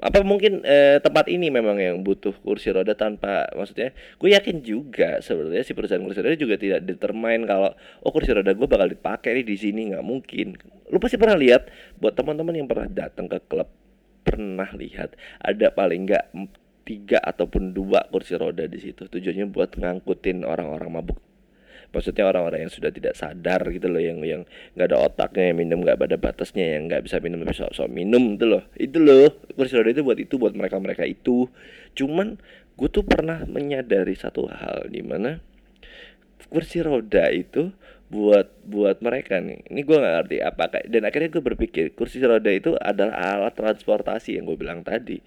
apa 0.00 0.24
mungkin 0.24 0.64
eh, 0.64 1.00
tempat 1.00 1.28
ini 1.28 1.52
memang 1.52 1.76
yang 1.80 1.96
butuh 2.04 2.32
kursi 2.44 2.72
roda 2.72 2.92
tanpa 2.96 3.48
maksudnya 3.56 3.96
gue 4.20 4.28
yakin 4.32 4.60
juga 4.60 5.20
sebenarnya 5.24 5.64
si 5.64 5.72
perusahaan 5.72 6.04
kursi 6.04 6.20
roda 6.20 6.36
juga 6.36 6.56
tidak 6.60 6.84
determine 6.84 7.48
kalau 7.48 7.72
oh 8.04 8.10
kursi 8.12 8.32
roda 8.32 8.52
gue 8.52 8.68
bakal 8.68 8.88
dipakai 8.88 9.44
di 9.44 9.56
sini 9.56 9.92
nggak 9.92 10.04
mungkin. 10.04 10.56
Lu 10.92 11.00
pasti 11.00 11.16
pernah 11.16 11.36
lihat 11.36 11.68
buat 12.00 12.12
teman-teman 12.16 12.54
yang 12.56 12.68
pernah 12.68 12.88
datang 12.88 13.28
ke 13.28 13.40
klub 13.48 13.68
pernah 14.24 14.66
lihat 14.72 15.14
ada 15.38 15.68
paling 15.70 16.08
nggak 16.08 16.24
tiga 16.84 17.20
ataupun 17.20 17.76
dua 17.76 18.08
kursi 18.08 18.36
roda 18.36 18.64
di 18.68 18.80
situ. 18.80 19.08
Tujuannya 19.08 19.48
buat 19.48 19.76
ngangkutin 19.76 20.44
orang-orang 20.44 20.90
mabuk. 21.00 21.18
Maksudnya 21.94 22.26
orang-orang 22.26 22.66
yang 22.66 22.72
sudah 22.74 22.90
tidak 22.90 23.14
sadar 23.14 23.62
gitu 23.70 23.86
loh 23.86 24.02
yang 24.02 24.18
yang 24.26 24.42
nggak 24.74 24.88
ada 24.90 24.98
otaknya 25.06 25.54
yang 25.54 25.58
minum 25.62 25.78
nggak 25.86 26.02
ada 26.02 26.18
batasnya 26.18 26.74
yang 26.74 26.90
nggak 26.90 27.06
bisa 27.06 27.22
minum 27.22 27.46
tapi 27.46 27.54
sok-sok 27.54 27.88
minum 27.88 28.34
itu 28.34 28.46
loh. 28.50 28.62
Itu 28.74 28.98
loh 28.98 29.30
kursi 29.54 29.78
roda 29.78 29.94
itu 29.94 30.02
buat 30.02 30.18
itu 30.18 30.34
buat 30.34 30.52
mereka 30.58 30.82
mereka 30.82 31.06
itu. 31.06 31.46
Cuman 31.94 32.40
gue 32.74 32.88
tuh 32.90 33.06
pernah 33.06 33.46
menyadari 33.46 34.18
satu 34.18 34.50
hal 34.50 34.90
di 34.90 35.06
mana 35.06 35.38
kursi 36.50 36.82
roda 36.82 37.30
itu 37.30 37.70
buat 38.12 38.46
buat 38.68 39.00
mereka 39.00 39.40
nih. 39.40 39.64
Ini 39.72 39.80
gue 39.82 39.96
nggak 39.96 40.14
ngerti 40.20 40.36
apa 40.44 40.64
dan 40.86 41.02
akhirnya 41.08 41.30
gue 41.32 41.42
berpikir 41.42 41.84
kursi 41.96 42.20
roda 42.20 42.52
itu 42.52 42.76
adalah 42.76 43.40
alat 43.40 43.54
transportasi 43.56 44.36
yang 44.36 44.44
gue 44.48 44.58
bilang 44.58 44.84
tadi. 44.84 45.18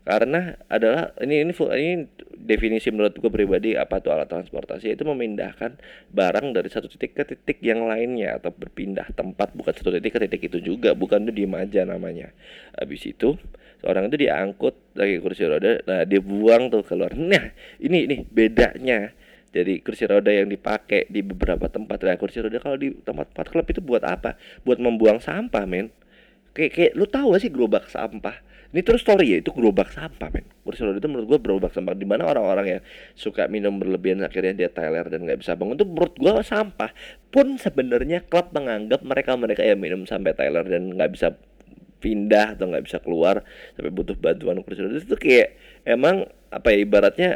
Karena 0.00 0.56
adalah 0.72 1.12
ini 1.20 1.44
ini 1.44 1.52
ini 1.52 2.08
definisi 2.40 2.88
menurut 2.88 3.20
gue 3.20 3.28
pribadi 3.28 3.76
apa 3.76 4.00
tuh 4.00 4.16
alat 4.16 4.32
transportasi 4.32 4.96
itu 4.96 5.04
memindahkan 5.04 5.76
barang 6.08 6.56
dari 6.56 6.72
satu 6.72 6.88
titik 6.88 7.12
ke 7.12 7.22
titik 7.28 7.60
yang 7.60 7.84
lainnya 7.84 8.40
atau 8.40 8.48
berpindah 8.48 9.12
tempat 9.12 9.52
bukan 9.52 9.76
satu 9.76 9.92
titik 9.92 10.16
ke 10.16 10.20
titik 10.24 10.48
itu 10.48 10.58
juga 10.72 10.96
bukan 10.96 11.28
itu 11.28 11.44
diem 11.44 11.52
aja 11.52 11.84
namanya. 11.84 12.32
Habis 12.80 13.12
itu 13.12 13.36
orang 13.84 14.08
itu 14.08 14.24
diangkut 14.24 14.96
lagi 14.96 15.20
kursi 15.20 15.44
roda 15.44 15.84
nah 15.84 16.08
dia 16.08 16.24
buang 16.24 16.72
tuh 16.72 16.80
keluar. 16.80 17.12
Nah 17.12 17.52
ini 17.76 18.08
ini 18.08 18.16
bedanya 18.24 19.12
jadi 19.50 19.82
kursi 19.82 20.06
roda 20.06 20.30
yang 20.30 20.46
dipakai 20.46 21.10
di 21.10 21.26
beberapa 21.26 21.66
tempat. 21.66 21.98
Nah 22.06 22.14
kursi 22.14 22.38
roda 22.38 22.62
kalau 22.62 22.78
di 22.78 22.94
tempat-tempat 23.02 23.46
klub 23.50 23.66
itu 23.66 23.82
buat 23.82 24.06
apa? 24.06 24.38
Buat 24.62 24.78
membuang 24.78 25.18
sampah 25.18 25.66
men. 25.66 25.90
Kayak 26.54 26.72
kayak 26.74 26.92
lu 26.94 27.06
tahu 27.10 27.34
gak 27.34 27.42
sih 27.42 27.50
gerobak 27.50 27.90
sampah? 27.90 28.46
Ini 28.70 28.86
terus 28.86 29.02
story 29.02 29.34
ya 29.34 29.38
itu 29.42 29.50
gerobak 29.50 29.90
sampah 29.90 30.30
men. 30.30 30.46
Kursi 30.62 30.86
roda 30.86 31.02
itu 31.02 31.10
menurut 31.10 31.26
gue 31.34 31.38
gerobak 31.42 31.74
sampah 31.74 31.98
di 31.98 32.06
mana 32.06 32.30
orang-orang 32.30 32.78
yang 32.78 32.82
suka 33.18 33.50
minum 33.50 33.74
berlebihan 33.82 34.22
akhirnya 34.22 34.54
dia 34.54 34.70
teler 34.70 35.02
dan 35.10 35.26
nggak 35.26 35.42
bisa 35.42 35.58
bangun 35.58 35.74
itu 35.74 35.86
menurut 35.86 36.14
gue 36.14 36.32
sampah. 36.46 36.90
Pun 37.34 37.58
sebenarnya 37.58 38.22
klub 38.30 38.54
menganggap 38.54 39.02
mereka 39.02 39.34
mereka 39.34 39.66
yang 39.66 39.82
minum 39.82 40.06
sampai 40.06 40.30
teler 40.38 40.62
dan 40.62 40.94
nggak 40.94 41.10
bisa 41.10 41.34
pindah 42.00 42.56
atau 42.56 42.70
nggak 42.70 42.86
bisa 42.86 42.98
keluar 43.02 43.42
sampai 43.76 43.92
butuh 43.92 44.16
bantuan 44.16 44.62
kursi 44.64 44.80
roda 44.80 44.96
itu 44.96 45.18
kayak 45.20 45.58
emang 45.84 46.24
apa 46.48 46.72
ya 46.72 46.78
ibaratnya 46.80 47.30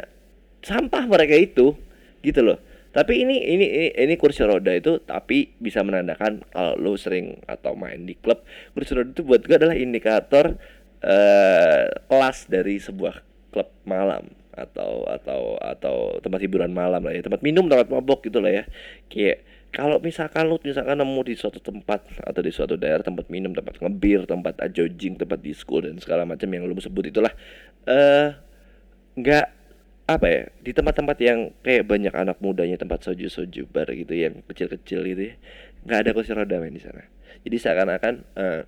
sampah 0.65 1.05
mereka 1.05 1.37
itu 1.37 1.77
gitu 2.25 2.41
loh. 2.41 2.57
Tapi 2.95 3.27
ini 3.27 3.43
ini 3.43 3.91
ini, 3.91 4.15
kursi 4.15 4.47
roda 4.47 4.71
itu 4.71 5.03
tapi 5.03 5.51
bisa 5.59 5.83
menandakan 5.83 6.47
kalau 6.47 6.79
lo 6.79 6.95
sering 6.95 7.43
atau 7.43 7.75
main 7.75 8.07
di 8.07 8.15
klub 8.15 8.47
kursi 8.71 8.95
roda 8.95 9.11
itu 9.11 9.23
buat 9.27 9.43
gue 9.43 9.55
adalah 9.59 9.75
indikator 9.75 10.55
uh, 11.03 11.85
kelas 12.07 12.47
dari 12.47 12.79
sebuah 12.79 13.19
klub 13.51 13.67
malam 13.83 14.31
atau 14.55 15.03
atau 15.11 15.59
atau 15.59 15.95
tempat 16.23 16.39
hiburan 16.39 16.71
malam 16.71 17.03
lah 17.03 17.11
ya 17.11 17.27
tempat 17.27 17.43
minum 17.43 17.67
tempat 17.67 17.91
mabok 17.91 18.23
gitu 18.31 18.39
lah 18.39 18.51
ya. 18.51 18.63
Kayak 19.11 19.43
kalau 19.75 19.99
misalkan 19.99 20.47
lu 20.47 20.55
misalkan 20.63 20.95
nemu 20.95 21.21
di 21.27 21.35
suatu 21.35 21.59
tempat 21.59 22.07
atau 22.23 22.39
di 22.39 22.51
suatu 22.55 22.79
daerah 22.79 23.03
tempat 23.03 23.27
minum 23.27 23.51
tempat 23.51 23.75
ngebir 23.83 24.23
tempat 24.23 24.55
ajojing 24.71 25.19
tempat 25.19 25.43
disco 25.43 25.83
dan 25.83 25.99
segala 25.99 26.23
macam 26.23 26.47
yang 26.47 26.63
lu 26.63 26.79
sebut 26.79 27.11
itulah 27.11 27.35
eh 27.83 27.91
uh, 27.91 28.27
nggak 29.19 29.54
apa 30.05 30.25
ya 30.29 30.43
di 30.61 30.69
tempat-tempat 30.69 31.17
yang 31.17 31.49
kayak 31.65 31.89
banyak 31.89 32.13
anak 32.13 32.37
mudanya 32.37 32.77
tempat 32.77 33.01
soju-soju 33.01 33.65
bar 33.73 33.89
gitu 33.89 34.13
yang 34.13 34.45
kecil-kecil 34.45 35.01
gitu 35.01 35.33
ya 35.33 35.35
nggak 35.85 35.99
ada 36.05 36.11
kursi 36.13 36.33
roda 36.33 36.57
main 36.61 36.73
di 36.73 36.81
sana. 36.81 37.05
Jadi 37.45 37.55
seakan-akan 37.61 38.13
uh, 38.37 38.61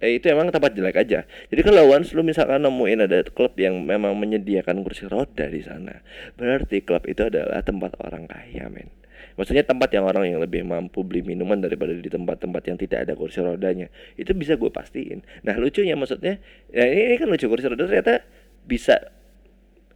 eh 0.00 0.18
itu 0.18 0.26
emang 0.28 0.52
tempat 0.52 0.76
jelek 0.76 0.96
aja. 1.00 1.24
Jadi 1.24 1.60
kalau 1.64 1.88
once 1.88 2.12
lu 2.12 2.24
misalkan 2.24 2.60
nemuin 2.64 3.06
ada 3.06 3.24
klub 3.28 3.56
yang 3.56 3.80
memang 3.80 4.12
menyediakan 4.16 4.80
kursi 4.84 5.08
roda 5.08 5.46
di 5.48 5.62
sana 5.64 6.00
berarti 6.36 6.84
klub 6.84 7.06
itu 7.08 7.28
adalah 7.28 7.60
tempat 7.64 7.96
orang 8.00 8.28
kaya 8.28 8.68
men. 8.68 8.92
Maksudnya 9.36 9.64
tempat 9.64 9.88
yang 9.92 10.04
orang 10.04 10.28
yang 10.28 10.40
lebih 10.40 10.64
mampu 10.64 11.00
beli 11.00 11.24
minuman 11.24 11.60
daripada 11.60 11.96
di 11.96 12.08
tempat-tempat 12.08 12.62
yang 12.66 12.76
tidak 12.76 13.08
ada 13.08 13.12
kursi 13.16 13.40
rodanya. 13.40 13.88
Itu 14.16 14.36
bisa 14.36 14.56
gue 14.56 14.68
pastiin. 14.68 15.24
Nah 15.44 15.56
lucunya 15.56 15.96
maksudnya 15.96 16.40
ya 16.72 16.84
ini, 16.84 17.14
ini 17.14 17.16
kan 17.16 17.28
lucu 17.28 17.48
kursi 17.48 17.68
roda 17.68 17.88
ternyata 17.88 18.24
bisa 18.64 19.00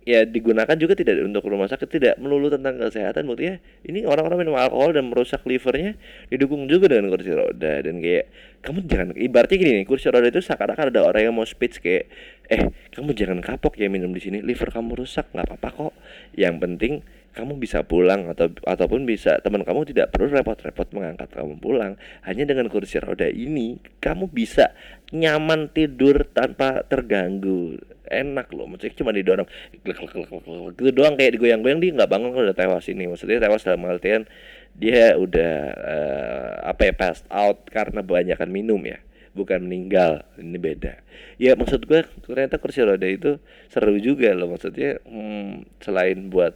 ya 0.05 0.29
digunakan 0.29 0.77
juga 0.77 0.93
tidak 0.93 1.25
untuk 1.25 1.49
rumah 1.49 1.69
sakit 1.69 1.89
tidak 1.89 2.15
melulu 2.21 2.53
tentang 2.53 2.77
kesehatan 2.77 3.25
buktinya 3.25 3.57
ini 3.89 4.05
orang-orang 4.05 4.45
minum 4.45 4.57
alkohol 4.61 4.93
dan 4.93 5.09
merusak 5.09 5.41
livernya 5.49 5.97
didukung 6.29 6.69
juga 6.69 6.93
dengan 6.93 7.09
kursi 7.09 7.33
roda 7.33 7.81
dan 7.81 8.05
kayak 8.05 8.29
kamu 8.61 8.79
jangan 8.85 9.09
ibaratnya 9.17 9.57
gini 9.57 9.73
nih 9.81 9.87
kursi 9.89 10.13
roda 10.13 10.29
itu 10.29 10.45
seakan-akan 10.45 10.93
ada 10.93 11.01
orang 11.05 11.23
yang 11.29 11.35
mau 11.37 11.45
speech 11.49 11.81
kayak 11.81 12.09
eh 12.49 12.69
kamu 12.93 13.17
jangan 13.17 13.41
kapok 13.41 13.81
ya 13.81 13.89
minum 13.89 14.13
di 14.13 14.21
sini 14.21 14.45
liver 14.45 14.69
kamu 14.69 15.05
rusak 15.05 15.33
nggak 15.33 15.49
apa-apa 15.49 15.69
kok. 15.73 15.95
Yang 16.37 16.55
penting 16.61 16.93
kamu 17.35 17.59
bisa 17.59 17.83
pulang 17.83 18.31
atau 18.31 18.53
ataupun 18.63 19.09
bisa 19.09 19.43
teman 19.43 19.67
kamu 19.67 19.91
tidak 19.91 20.15
perlu 20.15 20.31
repot-repot 20.31 20.93
mengangkat 20.93 21.29
kamu 21.33 21.57
pulang. 21.59 21.97
Hanya 22.23 22.45
dengan 22.45 22.69
kursi 22.69 23.01
roda 23.01 23.27
ini 23.27 23.81
kamu 23.99 24.29
bisa 24.29 24.77
nyaman 25.11 25.73
tidur 25.73 26.29
tanpa 26.31 26.85
terganggu 26.85 27.81
enak 28.09 28.53
loh 28.53 28.69
maksudnya 28.69 28.97
cuma 29.01 29.11
didorong 29.13 29.49
gitu 29.85 30.91
doang 30.93 31.15
kayak 31.17 31.39
digoyang-goyang 31.39 31.81
dia 31.81 31.91
nggak 31.97 32.11
bangun 32.11 32.31
kalau 32.33 32.45
udah 32.47 32.57
tewas 32.57 32.87
ini. 32.89 33.09
Maksudnya 33.09 33.41
tewas 33.41 33.65
dalam 33.65 33.85
artian 33.89 34.29
dia 34.75 35.15
udah 35.15 35.55
uh, 35.75 36.53
apa 36.67 36.91
ya 36.91 36.95
passed 36.95 37.27
out 37.31 37.67
karena 37.71 38.03
kebanyakan 38.03 38.51
minum 38.51 38.83
ya 38.83 38.99
bukan 39.35 39.67
meninggal 39.67 40.23
ini 40.39 40.59
beda. 40.59 41.03
Ya 41.37 41.59
maksud 41.59 41.87
gue 41.91 42.07
ternyata 42.23 42.63
kursi 42.63 42.87
roda 42.87 43.07
itu 43.07 43.43
seru 43.71 43.99
juga 43.99 44.31
loh 44.33 44.55
maksudnya 44.55 45.03
hmm, 45.03 45.83
selain 45.83 46.31
buat 46.31 46.55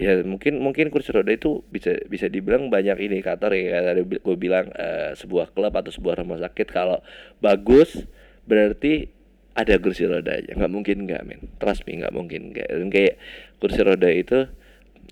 ya 0.00 0.16
mungkin 0.24 0.64
mungkin 0.64 0.88
kursi 0.88 1.12
roda 1.12 1.28
itu 1.28 1.60
bisa 1.68 1.92
bisa 2.08 2.32
dibilang 2.32 2.72
banyak 2.72 2.96
indikator 3.04 3.52
ya 3.52 3.84
tadi 3.84 4.00
gue 4.08 4.36
bilang 4.40 4.72
uh, 4.72 5.12
sebuah 5.12 5.52
klub 5.52 5.76
atau 5.76 5.92
sebuah 5.92 6.24
rumah 6.24 6.40
sakit. 6.40 6.68
Kalau 6.72 7.04
bagus 7.44 8.08
berarti 8.48 9.19
ada 9.54 9.74
kursi 9.82 10.06
roda 10.06 10.38
aja. 10.38 10.54
Nggak 10.54 10.72
mungkin 10.72 10.96
nggak 11.06 11.22
men. 11.26 11.40
Trust 11.58 11.84
me 11.86 11.98
nggak 11.98 12.14
mungkin 12.14 12.54
nggak. 12.54 12.68
Dan 12.70 12.88
kayak 12.88 13.14
kursi 13.58 13.80
roda 13.82 14.08
itu 14.10 14.46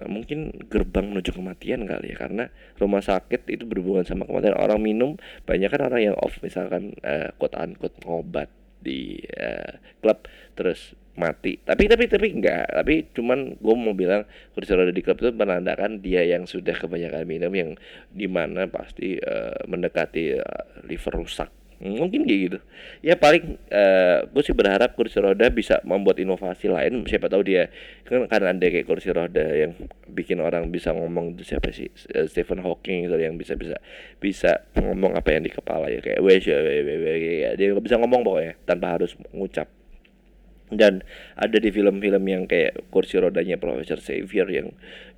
mungkin 0.07 0.55
gerbang 0.71 1.11
menuju 1.11 1.35
kematian 1.35 1.85
kali 1.85 2.15
ya. 2.15 2.17
Karena 2.17 2.45
rumah 2.79 3.03
sakit 3.03 3.51
itu 3.51 3.67
berhubungan 3.67 4.07
sama 4.07 4.25
kematian. 4.29 4.55
Orang 4.55 4.81
minum 4.83 5.19
banyak 5.45 5.69
kan 5.71 5.83
orang 5.91 6.13
yang 6.13 6.17
off. 6.19 6.39
Misalkan 6.41 6.95
uh, 7.03 7.35
quote 7.37 7.59
unquote 7.59 7.99
ngobat 8.07 8.51
di 8.79 9.19
uh, 9.35 9.83
klub 9.99 10.25
terus 10.55 10.95
mati. 11.19 11.59
Tapi 11.59 11.91
tapi 11.91 12.07
tapi 12.07 12.31
enggak 12.31 12.71
tapi 12.71 13.11
cuman 13.11 13.59
gue 13.59 13.75
mau 13.75 13.91
bilang 13.91 14.23
kursi 14.55 14.71
roda 14.71 14.95
di 14.95 15.03
klub 15.03 15.19
itu 15.19 15.35
menandakan 15.35 15.99
dia 15.99 16.23
yang 16.23 16.47
sudah 16.47 16.79
kebanyakan 16.79 17.27
minum 17.27 17.51
yang 17.51 17.71
di 18.15 18.31
mana 18.31 18.71
pasti 18.71 19.19
uh, 19.19 19.67
mendekati 19.67 20.39
uh, 20.39 20.87
liver 20.87 21.19
rusak 21.19 21.58
mungkin 21.79 22.27
kayak 22.27 22.41
gitu. 22.51 22.59
Ya 23.07 23.15
paling 23.15 23.55
uh, 23.71 24.27
gue 24.27 24.43
sih 24.43 24.55
berharap 24.55 24.99
kursi 24.99 25.23
roda 25.23 25.47
bisa 25.49 25.79
membuat 25.87 26.19
inovasi 26.19 26.67
lain. 26.67 27.07
Siapa 27.07 27.31
tahu 27.31 27.47
dia 27.47 27.71
kan 28.03 28.27
karena 28.27 28.51
ada 28.51 28.67
kayak 28.67 28.87
kursi 28.87 29.15
roda 29.15 29.47
yang 29.55 29.79
bikin 30.11 30.43
orang 30.43 30.75
bisa 30.75 30.91
ngomong 30.91 31.39
itu 31.39 31.55
siapa 31.55 31.71
sih? 31.71 31.87
Uh, 32.11 32.27
Stephen 32.27 32.59
Hawking 32.61 33.07
gitu 33.07 33.15
yang 33.15 33.39
bisa 33.39 33.55
bisa 33.55 33.79
bisa 34.19 34.67
ngomong 34.75 35.15
apa 35.15 35.31
yang 35.31 35.47
di 35.47 35.53
kepala 35.55 35.87
ya. 35.87 36.03
Kayak 36.03 36.21
wes 36.27 36.43
ya 36.43 36.59
dia 37.55 37.69
bisa 37.79 37.97
ngomong 37.97 38.27
pokoknya 38.27 38.59
tanpa 38.67 38.99
harus 38.99 39.15
ngucap 39.31 39.78
dan 40.69 41.01
ada 41.39 41.57
di 41.57 41.73
film-film 41.73 42.25
yang 42.29 42.45
kayak 42.45 42.89
kursi 42.93 43.17
rodanya 43.17 43.57
Profesor 43.57 44.01
Xavier 44.01 44.49
yang 44.49 44.69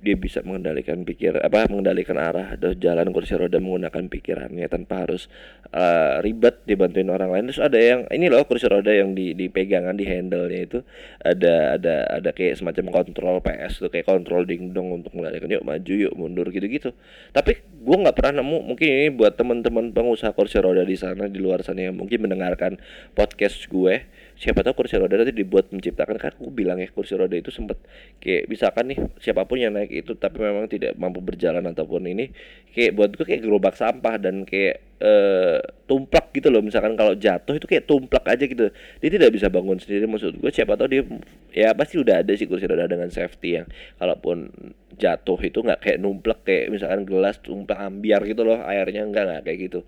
dia 0.01 0.17
bisa 0.17 0.41
mengendalikan 0.41 1.05
pikir 1.05 1.37
apa 1.37 1.69
mengendalikan 1.69 2.17
arah 2.17 2.57
atau 2.57 2.73
jalan 2.73 3.13
kursi 3.13 3.37
roda 3.37 3.61
menggunakan 3.61 4.09
pikirannya 4.09 4.65
tanpa 4.65 5.05
harus 5.05 5.29
uh, 5.75 6.23
ribet 6.25 6.65
dibantuin 6.65 7.07
orang 7.13 7.29
lain. 7.29 7.53
Terus 7.53 7.61
ada 7.61 7.77
yang 7.77 8.09
ini 8.09 8.31
loh 8.31 8.41
kursi 8.49 8.65
roda 8.65 8.89
yang 8.89 9.13
di 9.13 9.37
di 9.37 9.51
pegangan 9.51 9.93
di 9.93 10.09
handle-nya 10.09 10.59
itu 10.65 10.79
ada 11.21 11.77
ada 11.77 11.95
ada 12.17 12.29
kayak 12.33 12.57
semacam 12.57 12.89
kontrol 12.89 13.35
PS 13.45 13.85
tuh 13.85 13.93
kayak 13.93 14.09
kontrol 14.09 14.47
dingdong 14.47 14.89
untuk 14.89 15.13
mengendalikan 15.13 15.53
yuk 15.53 15.63
maju 15.67 15.93
yuk 15.93 16.13
mundur 16.17 16.49
gitu-gitu. 16.49 16.97
Tapi 17.29 17.61
gue 17.61 17.97
nggak 18.01 18.17
pernah 18.17 18.41
nemu 18.41 18.57
mungkin 18.73 18.87
ini 18.89 19.09
buat 19.13 19.37
teman-teman 19.37 19.93
pengusaha 19.93 20.33
kursi 20.33 20.57
roda 20.57 20.81
di 20.81 20.97
sana 20.97 21.29
di 21.29 21.37
luar 21.37 21.61
sana 21.61 21.89
yang 21.89 21.97
mungkin 21.97 22.25
mendengarkan 22.25 22.81
podcast 23.13 23.69
gue 23.69 24.05
siapa 24.41 24.65
tahu 24.65 24.73
kursi 24.73 24.97
roda 24.97 25.21
nanti 25.21 25.37
dibuat 25.41 25.73
menciptakan 25.73 26.21
kan 26.21 26.37
aku 26.37 26.53
bilang 26.53 26.77
ya 26.77 26.87
kursi 26.93 27.17
roda 27.17 27.33
itu 27.33 27.49
sempat 27.49 27.81
kayak 28.21 28.45
misalkan 28.45 28.93
nih 28.93 28.99
siapa 29.17 29.49
pun 29.49 29.57
yang 29.57 29.73
naik 29.73 29.89
itu 29.89 30.13
tapi 30.13 30.39
memang 30.41 30.69
tidak 30.69 30.93
mampu 31.01 31.19
berjalan 31.19 31.65
ataupun 31.65 32.05
ini 32.05 32.29
kayak 32.71 32.93
buat 32.93 33.09
gue 33.17 33.25
kayak 33.25 33.41
gerobak 33.41 33.73
sampah 33.73 34.21
dan 34.21 34.45
kayak 34.45 34.90
uh, 35.01 35.59
tumplak 35.89 36.31
gitu 36.31 36.47
loh. 36.47 36.63
Misalkan 36.63 36.95
kalau 36.95 37.17
jatuh 37.19 37.59
itu 37.59 37.67
kayak 37.67 37.83
tumplak 37.89 38.23
aja 38.23 38.47
gitu. 38.47 38.71
Dia 38.71 39.09
tidak 39.11 39.35
bisa 39.35 39.51
bangun 39.51 39.75
sendiri. 39.75 40.07
Maksud 40.07 40.39
gue 40.39 40.51
siapa 40.53 40.79
tahu 40.79 40.87
dia 40.87 41.03
ya 41.51 41.75
pasti 41.75 41.99
udah 41.99 42.23
ada 42.23 42.31
sih 42.37 42.47
kursi 42.47 42.63
roda 42.69 42.87
dengan 42.87 43.11
safety 43.11 43.59
yang 43.59 43.67
kalaupun 43.99 44.53
jatuh 44.95 45.39
itu 45.43 45.59
nggak 45.59 45.79
kayak 45.81 45.97
numplak 45.99 46.45
kayak 46.47 46.71
misalkan 46.71 47.03
gelas 47.03 47.41
tumplak 47.43 47.79
ambiar 47.81 48.23
gitu 48.23 48.45
loh 48.47 48.61
airnya 48.63 49.03
enggak 49.03 49.23
nggak 49.27 49.41
kayak 49.43 49.59
gitu. 49.67 49.79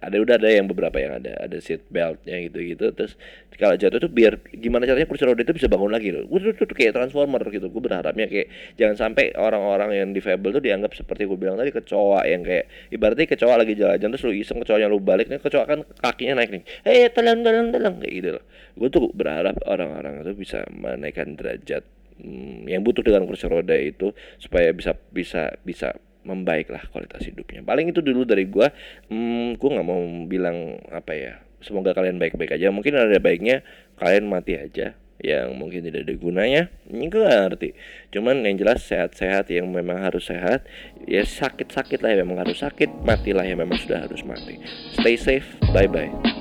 Ada 0.00 0.16
udah 0.16 0.34
ada 0.40 0.48
yang 0.48 0.66
beberapa 0.66 0.96
yang 0.98 1.22
ada 1.22 1.38
ada 1.38 1.56
seat 1.60 1.86
beltnya 1.92 2.40
gitu 2.50 2.58
gitu 2.64 2.90
terus 2.96 3.14
kalau 3.54 3.78
jatuh 3.78 4.02
itu 4.02 4.10
biar 4.10 4.42
gimana 4.50 4.88
caranya 4.88 5.06
kursi 5.06 5.22
roda 5.22 5.44
itu 5.44 5.54
bisa 5.54 5.70
bangun 5.70 5.92
lagi 5.94 6.10
loh. 6.10 6.26
Gue 6.26 6.50
tuh, 6.50 6.66
tuh 6.66 6.74
kayak 6.74 6.98
transformer 6.98 7.44
gitu. 7.52 7.70
Gue 7.70 7.82
berharapnya 7.84 8.26
kayak 8.26 8.74
jangan 8.74 8.96
sampai 8.98 9.36
orang-orang 9.38 9.90
yang 9.94 10.08
difabel 10.10 10.50
tuh 10.50 10.64
dianggap 10.64 10.96
seperti 10.98 11.30
gue 11.30 11.38
bilang 11.38 11.54
tadi 11.54 11.70
kecoa 11.70 12.26
yang 12.26 12.42
kayak 12.42 12.66
ibaratnya 12.90 13.26
kecoa 13.30 13.54
lagi 13.54 13.78
jalan-jalan 13.78 14.10
terus 14.16 14.24
lu 14.26 14.34
iseng 14.54 14.62
kecoanya 14.62 14.86
lu 14.86 15.02
balik 15.02 15.26
nih 15.26 15.42
kecoa 15.42 15.66
kan 15.66 15.82
kakinya 15.98 16.38
naik 16.38 16.54
nih. 16.54 16.62
Eh 16.86 17.10
telan 17.10 17.42
telan 17.42 17.74
telan 17.74 17.98
kayak 17.98 18.14
gitu. 18.14 18.30
Loh 18.38 18.44
gue 18.74 18.88
tuh 18.90 19.10
berharap 19.14 19.58
orang-orang 19.70 20.26
itu 20.26 20.34
bisa 20.34 20.66
menaikkan 20.70 21.38
derajat 21.38 21.86
hmm, 22.18 22.66
yang 22.66 22.82
butuh 22.82 23.06
dengan 23.06 23.26
kursi 23.26 23.46
roda 23.46 23.74
itu 23.78 24.10
supaya 24.42 24.74
bisa 24.74 24.98
bisa 25.14 25.54
bisa 25.62 25.94
membaiklah 26.26 26.82
kualitas 26.90 27.22
hidupnya. 27.22 27.62
Paling 27.62 27.94
itu 27.94 28.02
dulu 28.02 28.26
dari 28.26 28.46
gue 28.50 28.66
hmm, 29.10 29.58
gue 29.58 29.68
nggak 29.70 29.86
mau 29.86 30.02
bilang 30.26 30.78
apa 30.90 31.12
ya 31.14 31.32
semoga 31.62 31.94
kalian 31.94 32.18
baik-baik 32.18 32.58
aja. 32.58 32.74
Mungkin 32.74 32.98
ada 32.98 33.18
baiknya 33.22 33.62
kalian 33.98 34.26
mati 34.26 34.58
aja 34.58 34.98
yang 35.22 35.54
mungkin 35.54 35.86
tidak 35.86 36.08
ada 36.08 36.14
gunanya 36.18 36.62
ini 36.90 37.06
gue 37.06 37.22
gak 37.22 37.42
ngerti. 37.50 37.70
Cuman 38.10 38.42
yang 38.42 38.58
jelas 38.58 38.82
sehat-sehat 38.82 39.50
yang 39.54 39.70
memang 39.70 40.02
harus 40.02 40.26
sehat 40.26 40.66
ya 41.06 41.22
sakit-sakit 41.22 42.02
lah 42.02 42.16
yang 42.16 42.26
memang 42.26 42.48
harus 42.48 42.60
sakit 42.60 42.90
matilah 43.06 43.46
yang 43.46 43.60
memang 43.62 43.78
sudah 43.78 44.02
harus 44.02 44.26
mati. 44.26 44.58
Stay 44.98 45.14
safe 45.14 45.46
bye 45.70 45.86
bye 45.86 46.33